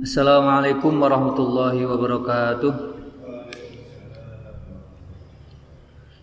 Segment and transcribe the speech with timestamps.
[0.00, 2.72] Assalamualaikum warahmatullahi wabarakatuh.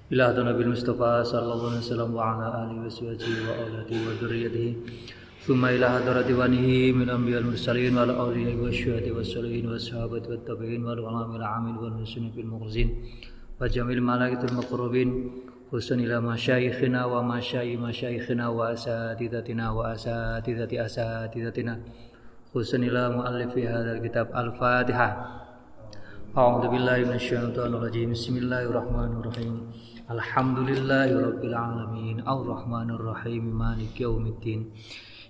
[0.10, 4.72] Ila Nabi Mustafa sallallahu alaihi wasallam wa ala alihi wa sahbihi wa auladihi wa dzurriyyatihi.
[5.46, 8.34] Thumma ila hadrati wanihi min anbiya'il mursalin wa ala wa
[8.74, 12.90] syuhadi wa salihin wa sahabati wa tabi'in wa al-ulama al-amin wal muslimin fil mukhzin
[13.62, 14.58] wa jamil malaikatil
[15.70, 21.76] khususan ila masyayikhina wa masyayi masyayikhina wa asatidatina wa asatidati asatidatina
[22.60, 25.10] حسن إلى مؤلف هذا الكتاب الفاتحة.
[26.38, 28.12] أعوذ بالله من الشيطان الرجيم.
[28.12, 29.56] بسم الله الرحمن الرحيم.
[30.12, 32.20] الحمد لله رب العالمين.
[32.20, 33.44] الرحمن الرحيم.
[33.60, 34.72] مالك يوم الدين.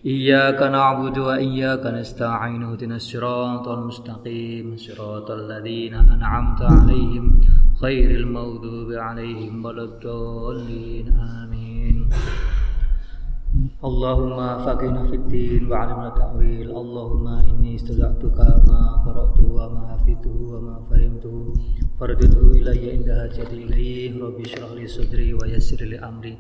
[0.06, 2.64] إياك نعبد وإياك نستعين.
[2.64, 4.78] اهدنا الصراط المستقيم.
[4.78, 7.42] صراط الذين أنعمت عليهم
[7.84, 11.20] غير المغضوب عليهم ولا الضالين.
[11.20, 12.10] آمين.
[13.78, 16.74] Allahumma faqihna fid din wa 'allimna ta'wil.
[16.74, 21.54] Allahumma inni istaza'tuka ma qara'tu wa ma hafidhu wa ma fahimtu
[22.02, 26.34] fardudhu ilayya inda hajati ilayhi rabbi shrah li sadri wa yassir li amri.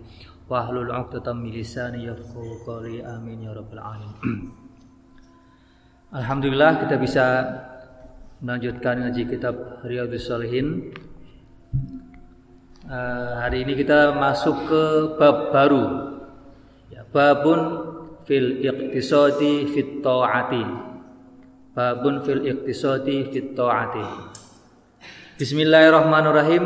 [0.49, 3.05] Wahlul 'uqdatam min lisani yafqahu qawli.
[3.05, 4.17] Amin ya rabbal alamin.
[6.17, 7.25] Alhamdulillah kita bisa
[8.41, 10.89] melanjutkan ngaji kitab Riyadhus Shalihin.
[12.89, 14.83] Uh, hari ini kita masuk ke
[15.21, 16.06] bab baru
[17.11, 17.59] babun
[18.27, 20.63] fil iqtisadi fit ta'ati.
[21.71, 24.05] Babun fil iqtisadi fit ta'ati.
[25.37, 26.65] Bismillahirrahmanirrahim.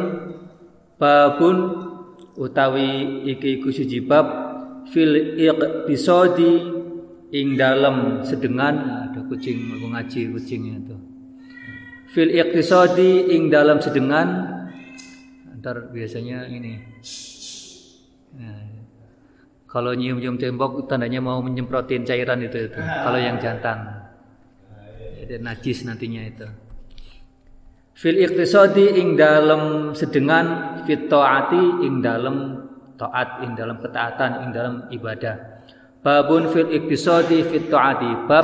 [0.97, 1.57] Babun
[2.37, 4.27] utawi iki iku siji bab
[4.89, 6.51] fil iqtisadi
[7.31, 8.75] ing dalam sedengan.
[8.75, 10.97] Nah, ada kucing mau ngaji kucingnya itu.
[12.11, 14.59] Fil iqtisadi ing dalam sedengan.
[15.51, 16.79] Antar biasanya ini.
[18.35, 18.70] Nah,
[19.71, 22.75] kalau nyium-nyium tembok tandanya mau menyemprotin cairan itu itu.
[22.75, 24.03] Kalau yang jantan.
[25.23, 26.47] Itu najis nantinya itu.
[27.95, 32.67] Fil iqtisadi ing dalam sedengan fit taati ing dalam
[32.99, 35.63] taat ing dalam ketaatan ing dalam ibadah.
[36.03, 38.27] Babun fil iqtisadi fit taati.
[38.27, 38.43] Bab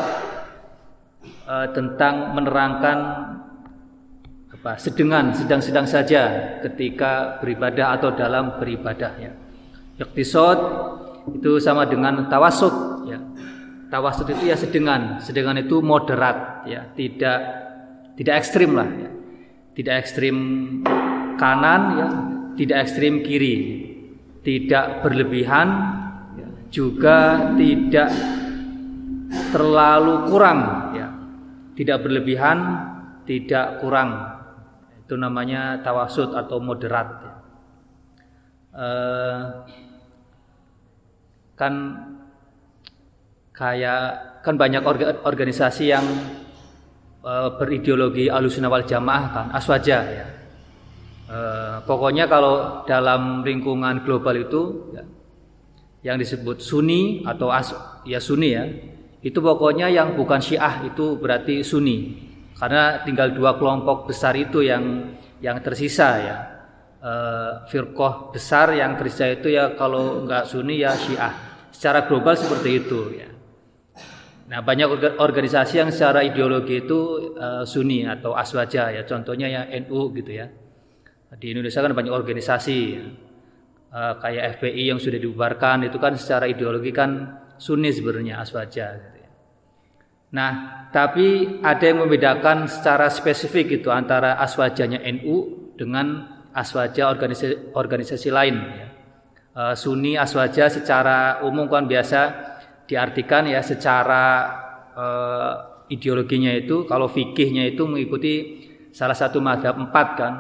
[1.43, 2.97] uh, tentang menerangkan
[4.47, 6.21] apa sedengan sedang-sedang saja
[6.63, 9.31] ketika beribadah atau dalam beribadah ya
[10.01, 10.57] iqtisad
[11.35, 13.19] itu sama dengan tawasud ya.
[13.91, 15.19] Tawasud itu ya sedengan.
[15.19, 16.87] Sedengan itu moderat ya.
[16.95, 17.39] Tidak
[18.15, 19.11] tidak ekstrim lah ya.
[19.77, 20.35] Tidak ekstrim
[21.37, 22.07] kanan ya,
[22.57, 23.57] tidak ekstrim kiri,
[24.41, 25.67] tidak berlebihan,
[26.35, 28.09] ya, juga tidak
[29.53, 30.59] terlalu kurang,
[30.97, 31.07] ya,
[31.77, 32.57] tidak berlebihan,
[33.29, 34.35] tidak kurang.
[35.05, 37.07] Itu namanya tawasud atau moderat.
[37.23, 37.35] Ya.
[38.77, 39.41] Uh,
[41.57, 41.73] kan
[43.51, 44.01] kayak
[44.45, 44.85] kan banyak
[45.25, 46.05] organisasi yang
[47.59, 50.27] berideologi alusuna wal jamaah kan aswaja ya.
[51.27, 51.39] E,
[51.83, 55.03] pokoknya kalau dalam lingkungan global itu ya,
[56.07, 57.75] yang disebut Sunni atau as,
[58.07, 58.63] ya Sunni ya
[59.19, 62.15] itu pokoknya yang bukan Syiah itu berarti Sunni
[62.55, 65.11] karena tinggal dua kelompok besar itu yang
[65.43, 66.35] yang tersisa ya
[66.97, 67.13] e,
[67.69, 71.33] firqoh besar yang tersisa itu ya kalau nggak Sunni ya Syiah
[71.69, 73.37] secara global seperti itu ya
[74.47, 76.99] Nah, banyak organisasi yang secara ideologi itu
[77.35, 79.03] uh, Sunni atau Aswaja ya.
[79.03, 80.47] Contohnya ya NU gitu ya.
[81.35, 83.03] Di Indonesia kan banyak organisasi ya.
[83.91, 89.17] uh, kayak FPI yang sudah dibubarkan itu kan secara ideologi kan Sunni sebenarnya Aswaja gitu
[89.19, 89.29] ya.
[90.31, 90.51] Nah,
[90.95, 98.55] tapi ada yang membedakan secara spesifik itu antara Aswajanya NU dengan Aswaja organisasi, organisasi lain
[98.57, 98.87] ya.
[99.57, 102.33] Uh, Sunni Aswaja secara umum kan biasa
[102.89, 104.25] diartikan ya secara
[104.93, 105.53] uh,
[105.89, 110.33] ideologinya itu kalau fikihnya itu mengikuti salah satu madhab empat kan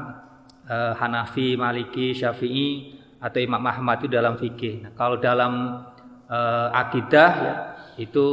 [0.69, 4.85] uh, Hanafi, Maliki, Syafi'i atau Imam Ahmad itu dalam fikih.
[4.85, 5.81] Nah, kalau dalam
[6.29, 7.55] uh, akidah ya
[7.97, 8.25] itu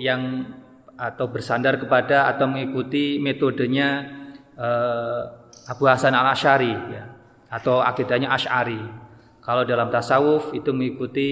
[0.00, 0.48] yang
[0.96, 4.04] atau bersandar kepada atau mengikuti metodenya
[4.56, 5.20] uh,
[5.68, 7.09] Abu Hasan al Ashari ya
[7.50, 8.78] atau akidahnya Ash'ari.
[9.42, 11.28] Kalau dalam tasawuf itu mengikuti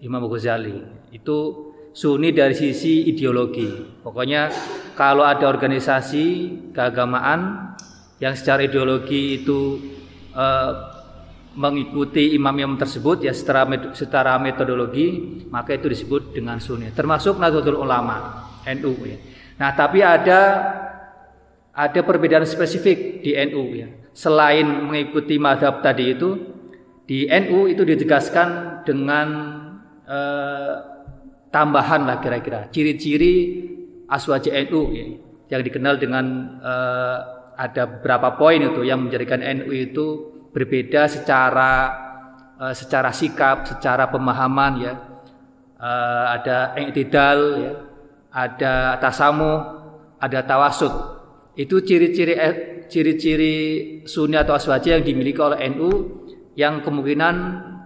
[0.00, 0.80] Imam Ghazali.
[1.12, 3.66] Itu Sunni dari sisi ideologi.
[4.00, 4.48] Pokoknya
[4.94, 6.26] kalau ada organisasi
[6.70, 7.74] keagamaan
[8.22, 9.76] yang secara ideologi itu
[10.32, 10.72] eh,
[11.58, 16.94] mengikuti imam-imam tersebut ya secara secara metodologi maka itu disebut dengan Sunni.
[16.94, 19.18] Termasuk Nahdlatul Ulama NU ya.
[19.58, 20.40] Nah, tapi ada
[21.74, 23.99] ada perbedaan spesifik di NU ya.
[24.10, 26.30] Selain mengikuti madhab tadi itu
[27.06, 29.28] di NU itu ditegaskan dengan
[30.06, 30.74] eh,
[31.50, 33.66] tambahan lah kira-kira ciri-ciri
[34.06, 35.06] aswaja NU ya.
[35.50, 36.24] yang dikenal dengan
[36.62, 37.18] uh,
[37.58, 40.06] ada berapa poin itu yang menjadikan NU itu
[40.54, 41.90] berbeda secara
[42.58, 44.94] uh, secara sikap, secara pemahaman ya.
[45.80, 47.72] Uh, ada i'tidal ya,
[48.30, 49.58] ada tasamu,
[50.22, 50.92] ada tawasud.
[51.58, 52.38] Itu ciri-ciri
[52.90, 53.54] ciri-ciri
[54.04, 55.90] sunni atau aswaja yang dimiliki oleh NU
[56.58, 57.34] yang kemungkinan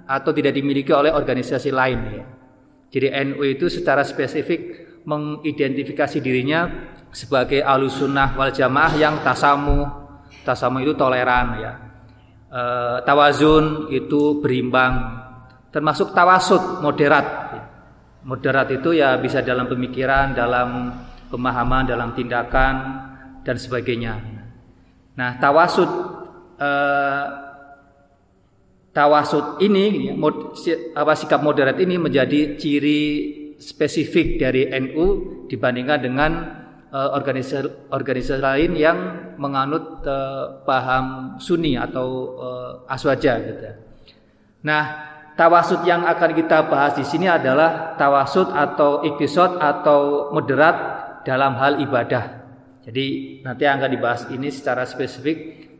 [0.08, 2.24] atau tidak dimiliki oleh organisasi lain ya.
[2.88, 9.84] Jadi NU itu secara spesifik mengidentifikasi dirinya sebagai alusunnah wal jamaah yang tasamu.
[10.44, 11.72] Tasamu itu toleran ya.
[12.48, 12.62] E,
[13.04, 15.24] tawazun itu berimbang
[15.74, 17.26] termasuk tawasud moderat
[18.22, 20.94] moderat itu ya bisa dalam pemikiran dalam
[21.34, 22.74] pemahaman dalam tindakan
[23.42, 24.43] dan sebagainya
[25.14, 25.90] nah tawasud
[26.58, 26.70] e,
[28.94, 30.54] tawasud ini mod,
[30.94, 33.02] apa sikap moderat ini menjadi ciri
[33.58, 35.06] spesifik dari NU
[35.50, 36.32] dibandingkan dengan
[36.94, 38.98] uh, organisasi organisasi lain yang
[39.40, 43.66] menganut uh, paham Sunni atau uh, Aswaja gitu.
[44.64, 44.82] Nah,
[45.34, 50.76] tawasud yang akan kita bahas di sini adalah tawasud atau iktisod atau moderat
[51.26, 52.43] dalam hal ibadah.
[52.84, 55.36] Jadi nanti akan dibahas ini secara spesifik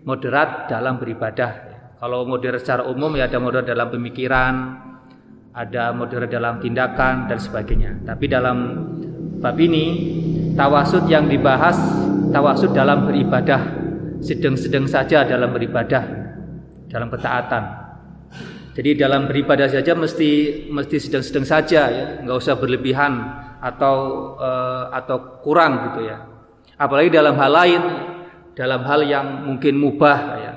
[0.09, 1.73] moderat dalam beribadah.
[2.01, 4.55] Kalau moderat secara umum ya ada moderat dalam pemikiran,
[5.53, 8.05] ada moderat dalam tindakan dan sebagainya.
[8.09, 8.57] Tapi dalam
[9.45, 9.85] bab ini
[10.57, 11.77] tawasud yang dibahas
[12.33, 13.61] tawasud dalam beribadah
[14.25, 16.01] sedang-sedang saja dalam beribadah
[16.89, 17.85] dalam ketaatan
[18.73, 23.13] jadi dalam beribadah saja mesti mesti sedang-sedang saja ya nggak usah berlebihan
[23.61, 23.97] atau
[24.41, 26.34] uh, atau kurang gitu ya
[26.77, 27.83] apalagi dalam hal lain
[28.55, 30.53] dalam hal yang mungkin mubah ya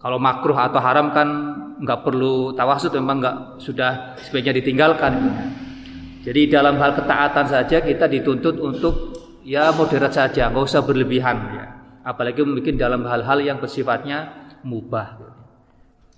[0.00, 1.28] kalau makruh atau haram kan
[1.80, 5.12] nggak perlu tawasud memang nggak sudah sebaiknya ditinggalkan
[6.26, 9.14] jadi dalam hal ketaatan saja kita dituntut untuk
[9.46, 11.64] ya moderat saja, nggak usah berlebihan ya.
[12.02, 15.22] Apalagi mungkin dalam hal-hal yang bersifatnya mubah.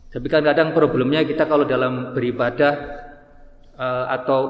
[0.09, 2.73] Tapi kan kadang problemnya kita kalau dalam beribadah
[3.77, 4.41] uh, atau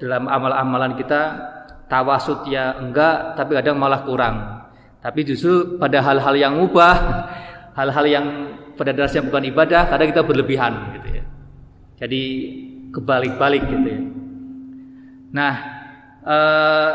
[0.00, 1.20] dalam amal-amalan kita
[1.92, 4.64] tawasud ya enggak, tapi kadang malah kurang.
[5.04, 6.96] Tapi justru pada hal-hal yang mubah,
[7.78, 8.26] hal-hal yang
[8.72, 11.24] pada dasarnya bukan ibadah, kadang kita berlebihan gitu ya.
[12.00, 12.22] Jadi
[12.96, 14.00] kebalik-balik gitu ya.
[15.36, 15.54] Nah,
[16.24, 16.90] eh,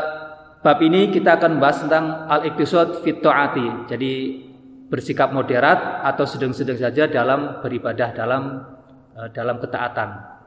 [0.58, 3.22] bab ini kita akan bahas tentang al-iktisad fit.
[3.86, 4.12] Jadi
[4.88, 8.42] bersikap moderat atau sedang-sedang saja dalam beribadah dalam
[9.14, 10.37] eh, dalam ketaatan.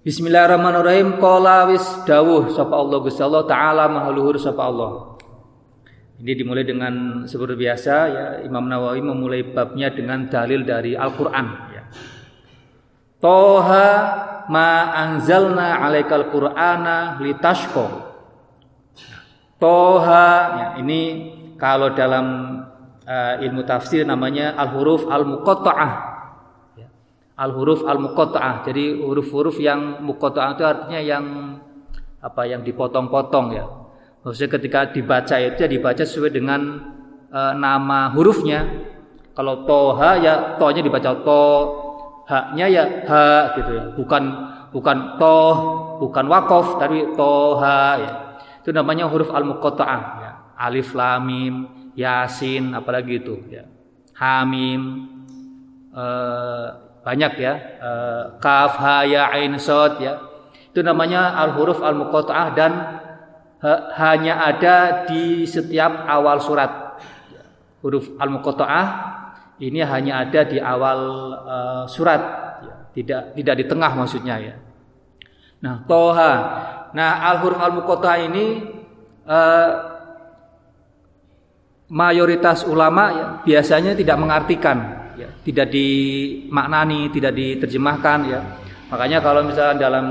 [0.00, 1.20] Bismillahirrahmanirrahim.
[1.20, 5.20] Qala wis dawuh sapa Allah Gusti Allah taala mahaluhur sapa Allah.
[6.16, 11.84] Ini dimulai dengan seperti biasa ya Imam Nawawi memulai babnya dengan dalil dari Al-Qur'an ya.
[13.20, 13.88] Toha
[14.48, 17.86] ma anzalna alaikal qur'ana litashko
[19.60, 21.00] toha ya, ini
[21.60, 22.56] kalau dalam
[23.04, 26.09] uh, ilmu tafsir namanya al huruf al muqatta'ah ya.
[27.40, 31.24] Al huruf al muqatta'ah jadi huruf-huruf yang muqatta'ah itu artinya yang
[32.20, 33.64] apa yang dipotong-potong ya.
[34.20, 36.60] Maksudnya ketika dibaca itu ya dibaca sesuai dengan
[37.32, 38.68] uh, nama hurufnya.
[39.32, 41.44] Kalau toha ya tohnya dibaca to
[42.28, 43.84] haknya ya ha gitu ya.
[43.96, 44.22] Bukan
[44.68, 45.56] bukan toh
[46.04, 48.10] bukan wakof tapi toha ya.
[48.60, 50.32] Itu namanya huruf al muqatta'ah ya.
[50.60, 51.54] alif lam mim
[51.96, 53.64] yasin apalagi itu ya.
[54.20, 55.08] Hamim
[55.96, 60.22] eh, banyak ya eh, kaf ha ya ain sod ya
[60.70, 62.72] itu namanya al huruf al muqatta'ah dan
[63.58, 67.02] ha, hanya ada di setiap awal surat
[67.82, 68.86] huruf al muqatta'ah
[69.60, 71.00] ini hanya ada di awal
[71.44, 72.22] uh, surat,
[72.64, 72.74] ya.
[72.96, 74.54] tidak tidak di tengah maksudnya ya.
[75.60, 76.32] Nah, toha.
[76.96, 78.64] Nah, al huruf al muqatta ini
[79.28, 79.70] uh,
[81.92, 88.40] mayoritas ulama ya, biasanya tidak mengartikan, ya, tidak dimaknani, tidak diterjemahkan ya.
[88.90, 90.06] Makanya kalau misalkan dalam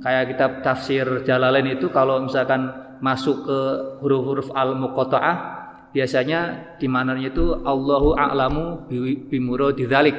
[0.00, 2.72] kayak kitab tafsir Jalalain itu kalau misalkan
[3.04, 3.58] masuk ke
[4.00, 5.36] huruf-huruf al muqatta'ah
[5.92, 8.88] biasanya di mananya itu Allahu a'lamu
[9.28, 10.16] bimuradi dzalik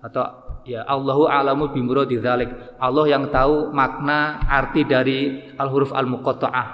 [0.00, 0.24] atau
[0.64, 2.80] ya Allahu a'lamu bimuradi dzalik.
[2.80, 6.68] Allah yang tahu makna arti dari al huruf al muqatta'ah.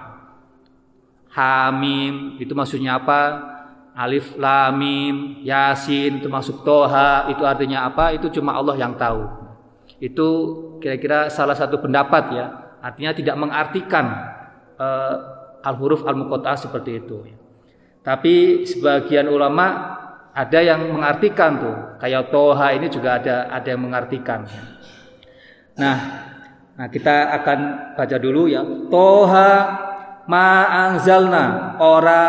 [1.30, 3.20] Hamim itu maksudnya apa?
[3.90, 8.14] Alif lam mim, Yasin itu masuk Toha itu artinya apa?
[8.14, 9.26] Itu cuma Allah yang tahu.
[10.00, 10.28] Itu
[10.80, 12.46] kira-kira salah satu pendapat ya.
[12.80, 14.06] Artinya tidak mengartikan
[14.80, 15.14] uh,
[15.60, 17.28] al huruf al muqatta'ah seperti itu.
[18.00, 20.00] Tapi sebagian ulama
[20.32, 24.48] ada yang mengartikan tuh, kayak toha ini juga ada ada yang mengartikan.
[25.76, 25.98] Nah,
[26.78, 27.58] nah kita akan
[27.98, 28.64] baca dulu ya.
[28.88, 29.52] Toha
[30.24, 30.48] ma
[30.88, 32.24] anzalna ora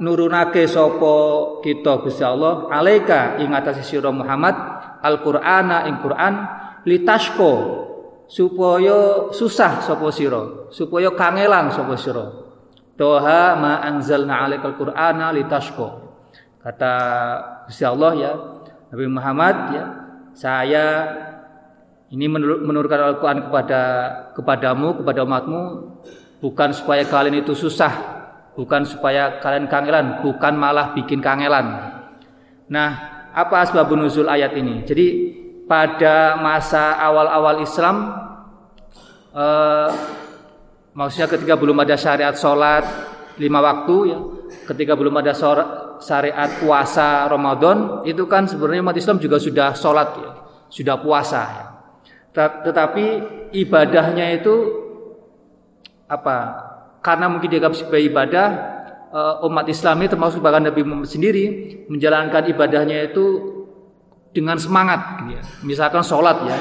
[0.00, 1.14] nurunake sapa
[1.60, 4.56] kita Gusti Allah alaika ing atase sira Muhammad
[5.04, 6.34] Al-Qur'ana ing Qur'an
[6.88, 7.52] litashko
[8.26, 12.26] supaya susah sapa sira supaya kangelan sapa sira.
[12.96, 16.08] Toha ma anzalna alaikal Qur'ana litashko.
[16.60, 16.92] Kata
[17.68, 18.32] Gusti Allah ya
[18.92, 19.84] Nabi Muhammad ya
[20.36, 20.84] saya
[22.10, 23.80] ini menurunkan Al-Quran kepada
[24.34, 25.62] kepadamu, kepada umatmu,
[26.42, 28.19] bukan supaya kalian itu susah,
[28.54, 31.98] bukan supaya kalian kangelan, bukan malah bikin kangelan.
[32.70, 32.90] Nah,
[33.34, 34.86] apa sebab nuzul ayat ini?
[34.86, 35.06] Jadi
[35.66, 37.96] pada masa awal-awal Islam,
[39.34, 39.88] eh,
[40.94, 42.84] maksudnya ketika belum ada syariat sholat
[43.38, 44.18] lima waktu, ya,
[44.70, 45.34] ketika belum ada
[46.02, 50.30] syariat puasa Ramadan, itu kan sebenarnya umat Islam juga sudah sholat, ya,
[50.70, 51.42] sudah puasa.
[51.44, 51.70] Ya
[52.34, 53.06] tetapi
[53.50, 54.54] ibadahnya itu
[56.06, 56.69] apa?
[57.00, 58.46] Karena mungkin dianggap sebagai ibadah
[59.08, 61.44] eh, umat Islam ini termasuk bahkan Nabi Muhammad sendiri
[61.88, 63.24] menjalankan ibadahnya itu
[64.30, 65.42] dengan semangat gitu ya.
[65.66, 66.58] Misalkan sholat ya.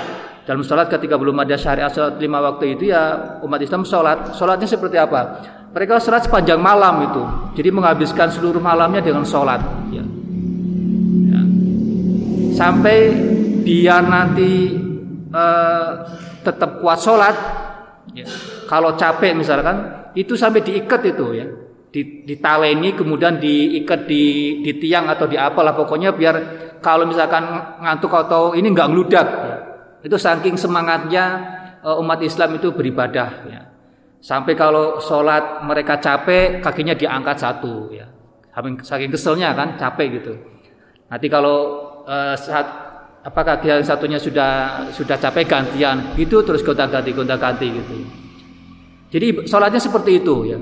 [0.47, 4.33] Dalam sholat ketika belum ada syariat sholat lima waktu itu ya umat Islam sholat.
[4.33, 5.45] Sholatnya seperti apa?
[5.69, 7.23] Mereka sholat sepanjang malam itu.
[7.53, 9.61] Jadi menghabiskan seluruh malamnya dengan sholat.
[9.93, 10.01] Ya.
[11.29, 11.41] Ya.
[12.57, 13.13] Sampai
[13.61, 14.73] biar nanti
[15.29, 15.89] uh,
[16.41, 17.35] tetap kuat sholat
[18.17, 18.25] ya.
[18.65, 21.47] kalau capek misalkan itu sampai diikat itu ya.
[21.89, 26.35] Di, ditaleni kemudian diikat di, di tiang atau di apalah pokoknya biar
[26.85, 27.49] kalau misalkan
[27.81, 29.57] ngantuk atau ini nggak ngeludak ya.
[30.05, 31.25] itu saking semangatnya
[31.81, 33.61] uh, umat Islam itu beribadah ya.
[34.19, 38.05] Sampai kalau sholat mereka capek kakinya diangkat satu ya.
[38.83, 40.33] Saking keselnya kan capek gitu.
[41.07, 41.57] Nanti kalau
[42.03, 42.67] uh, saat
[43.23, 48.28] apakah yang satunya sudah sudah capek gantian gitu terus gonta ganti gonta ganti gitu
[49.09, 50.59] jadi sholatnya seperti itu ya.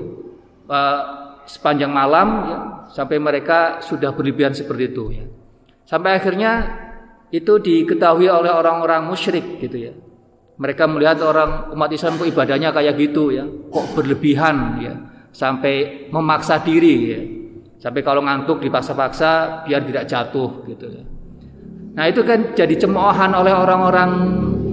[1.48, 2.58] Sepanjang malam ya,
[2.92, 5.24] sampai mereka sudah berlebihan seperti itu ya.
[5.88, 6.68] Sampai akhirnya
[7.32, 9.92] itu diketahui oleh orang-orang musyrik gitu ya.
[10.60, 13.48] Mereka melihat orang umat Islam kok ibadahnya kayak gitu ya.
[13.48, 14.92] Kok berlebihan ya.
[15.32, 17.20] Sampai memaksa diri ya.
[17.80, 21.04] Sampai kalau ngantuk dipaksa-paksa biar tidak jatuh gitu ya.
[21.96, 24.10] Nah itu kan jadi cemoohan oleh orang-orang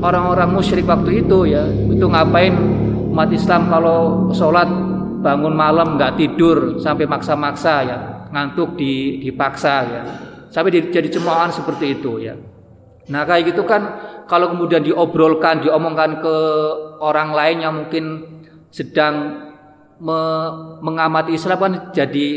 [0.03, 1.63] orang-orang musyrik waktu itu ya.
[1.70, 2.51] Itu ngapain
[3.15, 4.67] umat Islam kalau sholat
[5.24, 7.98] bangun malam nggak tidur sampai maksa-maksa ya.
[8.36, 10.01] Ngantuk di, dipaksa ya.
[10.51, 12.36] Sampai di, jadi cemoohan seperti itu ya.
[13.07, 13.81] Nah kayak gitu kan
[14.27, 16.36] kalau kemudian diobrolkan diomongkan ke
[17.00, 18.05] orang lain yang mungkin
[18.67, 19.48] sedang
[20.03, 20.19] me,
[20.84, 22.27] mengamati Islam kan jadi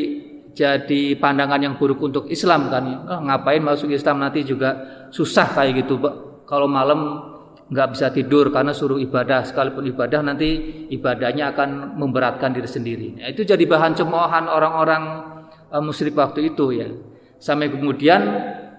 [0.55, 4.75] jadi pandangan yang buruk untuk Islam kan oh, ngapain masuk Islam nanti juga
[5.11, 5.99] susah kayak gitu
[6.45, 7.28] kalau malam
[7.69, 9.45] nggak bisa tidur karena suruh ibadah.
[9.45, 10.49] Sekalipun ibadah nanti
[10.93, 13.09] ibadahnya akan memberatkan diri sendiri.
[13.21, 15.03] Nah, itu jadi bahan cemoohan orang-orang
[15.73, 16.89] uh, musyrik waktu itu ya.
[17.39, 18.21] Sampai kemudian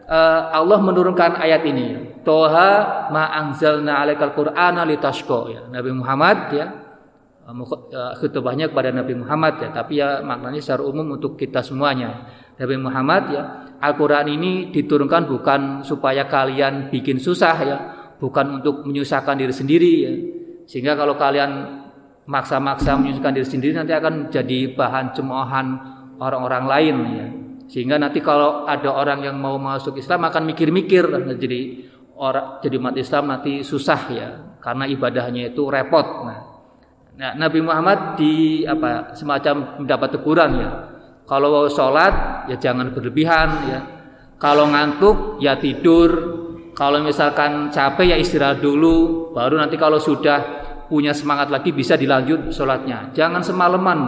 [0.09, 5.61] uh, Allah menurunkan ayat ini Toha ma anzalna alaikal qur'ana litashqa ya.
[5.69, 6.67] Nabi Muhammad ya.
[7.49, 12.29] Eh, khutbahnya kepada Nabi Muhammad ya, tapi ya maknanya secara umum untuk kita semuanya.
[12.61, 13.41] Nabi Muhammad ya,
[13.81, 17.77] Al-Qur'an ini diturunkan bukan supaya kalian bikin susah ya,
[18.19, 20.13] bukan untuk menyusahkan diri sendiri ya.
[20.69, 21.81] Sehingga kalau kalian
[22.29, 25.67] maksa-maksa menyusahkan diri sendiri nanti akan jadi bahan cemoohan
[26.21, 27.27] orang-orang lain ya.
[27.69, 31.05] Sehingga nanti kalau ada orang yang mau masuk Islam akan mikir-mikir
[31.37, 31.59] jadi
[32.19, 36.05] orang jadi umat Islam nanti susah ya karena ibadahnya itu repot.
[36.27, 36.49] Nah,
[37.19, 40.71] Nah, Nabi Muhammad di apa semacam mendapat teguran ya.
[41.27, 43.79] Kalau sholat ya jangan berlebihan ya.
[44.39, 46.38] Kalau ngantuk ya tidur.
[46.79, 49.29] Kalau misalkan capek ya istirahat dulu.
[49.35, 53.11] Baru nanti kalau sudah punya semangat lagi bisa dilanjut sholatnya.
[53.11, 53.99] Jangan semalaman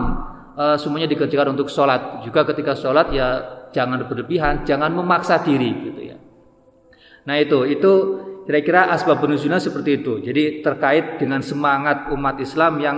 [0.55, 2.23] e, semuanya dikerjakan untuk sholat.
[2.23, 3.27] Juga ketika sholat ya
[3.75, 6.15] jangan berlebihan, jangan memaksa diri gitu ya.
[7.27, 7.91] Nah itu itu
[8.41, 10.17] Kira-kira asbab nuzulnya seperti itu.
[10.19, 12.97] Jadi terkait dengan semangat umat Islam yang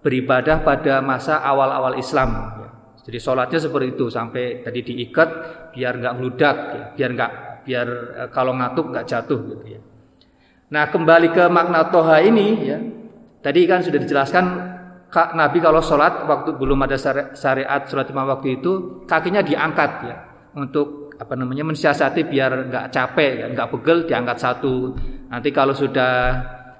[0.00, 2.58] beribadah pada masa awal-awal Islam.
[3.04, 5.28] Jadi sholatnya seperti itu sampai tadi diikat
[5.74, 6.84] biar nggak meludak, ya.
[6.96, 7.32] biar nggak
[7.62, 7.88] biar
[8.18, 9.80] eh, kalau ngantuk nggak jatuh gitu ya.
[10.72, 12.78] Nah kembali ke makna toha ini ya.
[13.42, 14.44] Tadi kan sudah dijelaskan
[15.12, 16.96] Kak Nabi kalau sholat waktu belum ada
[17.36, 20.16] syariat sholat lima waktu itu kakinya diangkat ya
[20.56, 24.96] untuk apa namanya mensiasati biar nggak capek ya, nggak pegel diangkat satu
[25.28, 26.12] nanti kalau sudah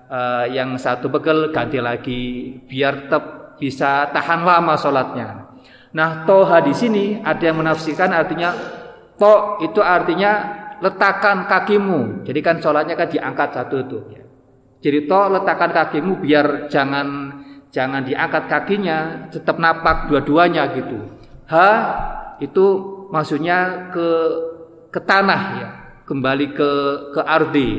[0.09, 3.25] uh, yang satu pegel ganti lagi biar tetap
[3.61, 5.29] bisa tahan lama sholatnya
[5.93, 8.57] nah toha di sini ada yang menafsirkan artinya
[9.21, 12.27] to itu artinya letakkan kakimu.
[12.27, 13.99] Jadi kan sholatnya kan diangkat satu itu.
[14.83, 17.39] Jadi to letakkan kakimu biar jangan
[17.71, 20.99] jangan diangkat kakinya, tetap napak dua-duanya gitu.
[21.47, 21.55] H
[22.43, 22.67] itu
[23.15, 24.09] maksudnya ke
[24.91, 25.69] ke tanah ya,
[26.03, 26.71] kembali ke
[27.15, 27.71] ke ardi.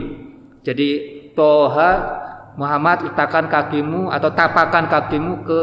[0.63, 0.89] Jadi
[1.36, 2.24] toha
[2.55, 5.62] Muhammad letakkan kakimu atau tapakan kakimu ke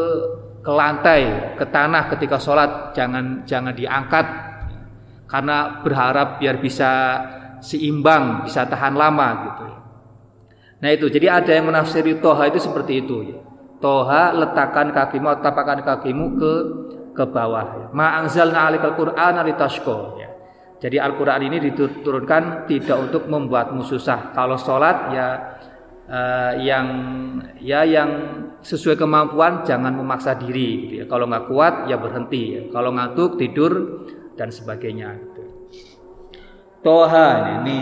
[0.61, 4.50] ke lantai, ke tanah ketika sholat, jangan jangan diangkat
[5.31, 6.91] karena berharap biar bisa
[7.63, 9.67] seimbang, bisa tahan lama gitu.
[10.81, 13.17] Nah itu, jadi ada yang menafsiri toha itu seperti itu.
[13.31, 13.39] Ya.
[13.79, 16.53] Toha letakkan kakimu tapakan kakimu ke
[17.15, 17.67] ke bawah.
[17.79, 17.87] Ya.
[17.95, 20.19] Ma'anzalna alikal Qur'an litashko.
[20.19, 20.29] Ya.
[20.81, 24.33] Jadi Al-Quran ini diturunkan tidak untuk membuatmu susah.
[24.33, 25.29] Kalau sholat ya
[26.09, 26.87] uh, yang
[27.61, 28.11] ya yang
[28.65, 31.05] sesuai kemampuan jangan memaksa diri gitu ya.
[31.05, 32.63] Kalau nggak kuat ya berhenti ya.
[32.73, 33.73] Kalau ngantuk tidur
[34.35, 35.43] dan sebagainya gitu.
[36.81, 37.79] Toha ini,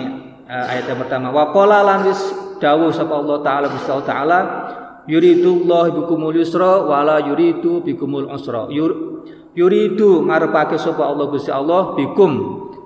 [0.47, 1.31] uh, ayat yang pertama.
[1.31, 2.11] Wa qala lan
[2.59, 4.39] dawuh sapa Allah taala Gusti Allah taala
[5.07, 8.67] yuridullah bikumul yusra wala yuridu bikumul usra.
[8.69, 9.23] Yur,
[9.55, 12.33] yuridu ngarepake sapa Allah Gusti Allah bikum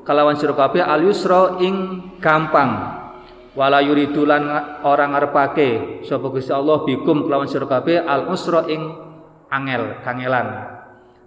[0.03, 1.75] kalawan sira kabeh al yusra ing
[2.21, 3.03] gampang
[3.53, 4.49] wala yuridu lan
[4.85, 8.81] orang ngarepake sapa Gusti Allah bikum kelawan sira kabeh al usra ing
[9.53, 10.49] angel kangelan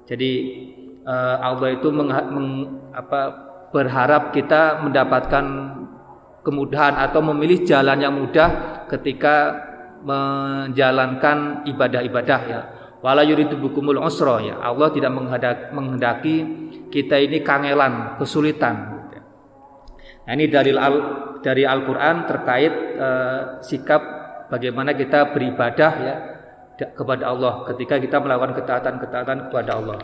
[0.09, 0.31] jadi
[1.05, 2.49] uh, Allah itu meng, meng,
[2.91, 3.31] apa,
[3.71, 5.45] berharap kita mendapatkan
[6.45, 9.55] kemudahan atau memilih jalan yang mudah ketika
[10.05, 12.61] menjalankan ibadah-ibadah ya.
[13.01, 14.55] Wala yuridu bikumul usra ya.
[14.61, 15.13] Allah tidak
[15.73, 16.35] menghendaki
[16.89, 18.95] kita ini kangelan kesulitan.
[20.25, 20.95] Nah, ini dari al
[21.45, 24.01] dari Al-Qur'an terkait uh, sikap
[24.49, 26.15] bagaimana kita beribadah ya
[26.75, 29.99] kepada Allah ketika kita melakukan ketaatan-ketaatan kepada Allah.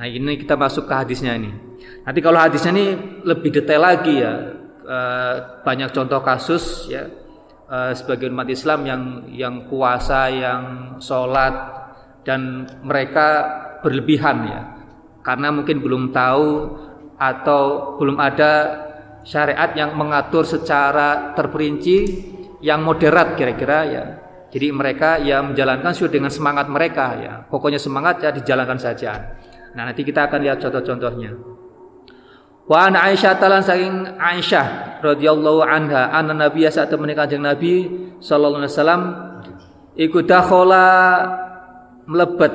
[0.00, 1.52] Nah, ini kita masuk ke hadisnya ini.
[2.08, 2.86] Nanti kalau hadisnya ini
[3.20, 4.56] lebih detail lagi ya.
[4.80, 7.06] Uh, banyak contoh kasus ya
[7.68, 11.52] uh, sebagai umat Islam yang yang puasa, yang sholat
[12.24, 13.44] dan mereka
[13.84, 14.60] berlebihan ya.
[15.20, 16.48] Karena mungkin belum tahu
[17.20, 18.52] atau belum ada
[19.20, 21.98] syariat yang mengatur secara terperinci
[22.64, 24.04] yang moderat kira-kira ya.
[24.48, 27.34] Jadi mereka ya menjalankan sesuai dengan semangat mereka ya.
[27.44, 29.36] Pokoknya semangat ya dijalankan saja.
[29.76, 31.30] Nah, nanti kita akan lihat contoh-contohnya.
[32.70, 37.90] Wa an Aisyah talan saking Aisyah radhiyallahu anha anna nabiyya saat menikah kanjeng Nabi
[38.22, 39.02] sallallahu alaihi wasallam
[39.98, 40.86] iku dakhala
[42.06, 42.54] mlebet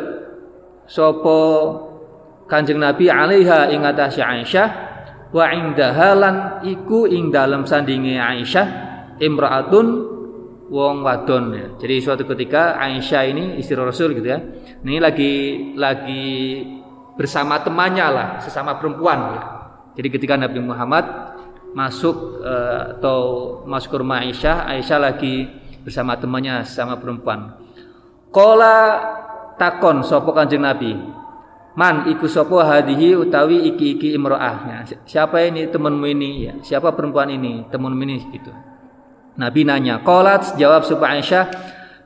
[0.87, 1.39] sapa
[2.45, 4.67] Kanjeng Nabi alaiha ing atase Aisyah
[5.33, 8.67] wa indaha lan iku ing dalam sandinge Aisyah
[9.17, 9.87] imraatun
[10.69, 11.67] wong wadon ya.
[11.81, 14.39] Jadi suatu ketika Aisyah ini istri Rasul gitu ya.
[14.85, 15.33] Ini lagi
[15.73, 16.25] lagi
[17.15, 19.41] bersama temannya lah, sesama perempuan ya.
[19.95, 21.07] Jadi ketika Nabi Muhammad
[21.71, 23.19] masuk uh, atau
[23.63, 25.47] masuk ke rumah Aisyah, Aisyah lagi
[25.83, 27.55] bersama temannya sesama perempuan.
[28.31, 28.99] Kola
[29.55, 30.91] takon sopo kanjeng Nabi,
[31.75, 34.55] Man iku sopo hadihi utawi iki iki imroah.
[34.63, 36.29] Ya, siapa ini temanmu ini?
[36.47, 37.67] Ya, siapa perempuan ini?
[37.67, 38.51] Temanmu ini gitu.
[39.35, 39.99] Nabi nanya.
[39.99, 41.51] Qalat jawab supaya Aisyah,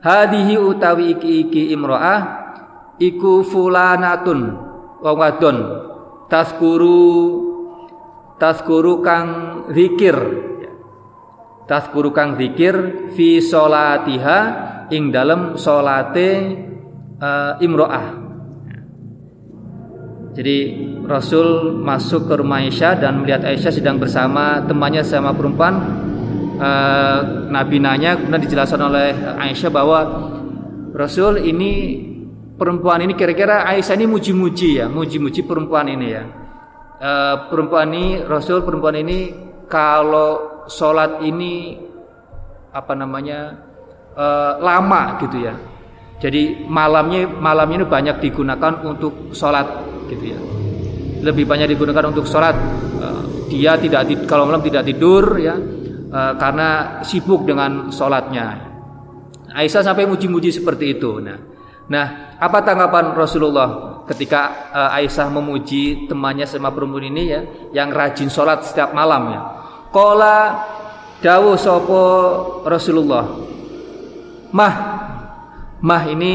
[0.02, 2.18] hadihi utawi iki iki imroah
[2.98, 4.69] iku fulanatun
[5.00, 5.56] wong wadon
[6.28, 7.00] taskuru
[8.36, 9.28] taskuru kang
[9.72, 10.16] zikir
[11.64, 14.38] taskuru kang zikir fi solatiha
[14.92, 16.28] ing dalam solate
[17.20, 18.30] uh, imroah
[20.30, 20.56] jadi
[21.10, 25.74] Rasul masuk ke rumah Aisyah dan melihat Aisyah sedang bersama temannya sama perempuan.
[26.54, 30.00] Uh, Nabi nanya kemudian dijelaskan oleh Aisyah bahwa
[30.94, 31.98] Rasul ini
[32.60, 36.24] perempuan ini kira-kira Aisyah ini muji-muji ya, muji-muji perempuan ini ya.
[37.00, 39.32] Uh, perempuan ini Rasul perempuan ini
[39.64, 41.80] kalau sholat ini
[42.76, 43.56] apa namanya
[44.12, 45.56] uh, lama gitu ya.
[46.20, 50.40] Jadi malamnya malamnya ini banyak digunakan untuk sholat gitu ya
[51.20, 52.56] lebih banyak digunakan untuk sholat
[52.98, 55.54] uh, dia tidak kalau malam tidak tidur ya
[56.10, 58.68] uh, karena sibuk dengan sholatnya
[59.50, 61.38] Aisyah sampai muji-muji seperti itu nah
[61.90, 67.40] nah apa tanggapan Rasulullah ketika uh, Aisyah memuji temannya sama perempuan ini ya
[67.74, 69.40] yang rajin sholat setiap malam ya
[69.90, 70.38] kola
[71.18, 72.02] dawuh sopo
[72.62, 73.26] Rasulullah
[74.54, 74.74] mah
[75.82, 76.32] mah ini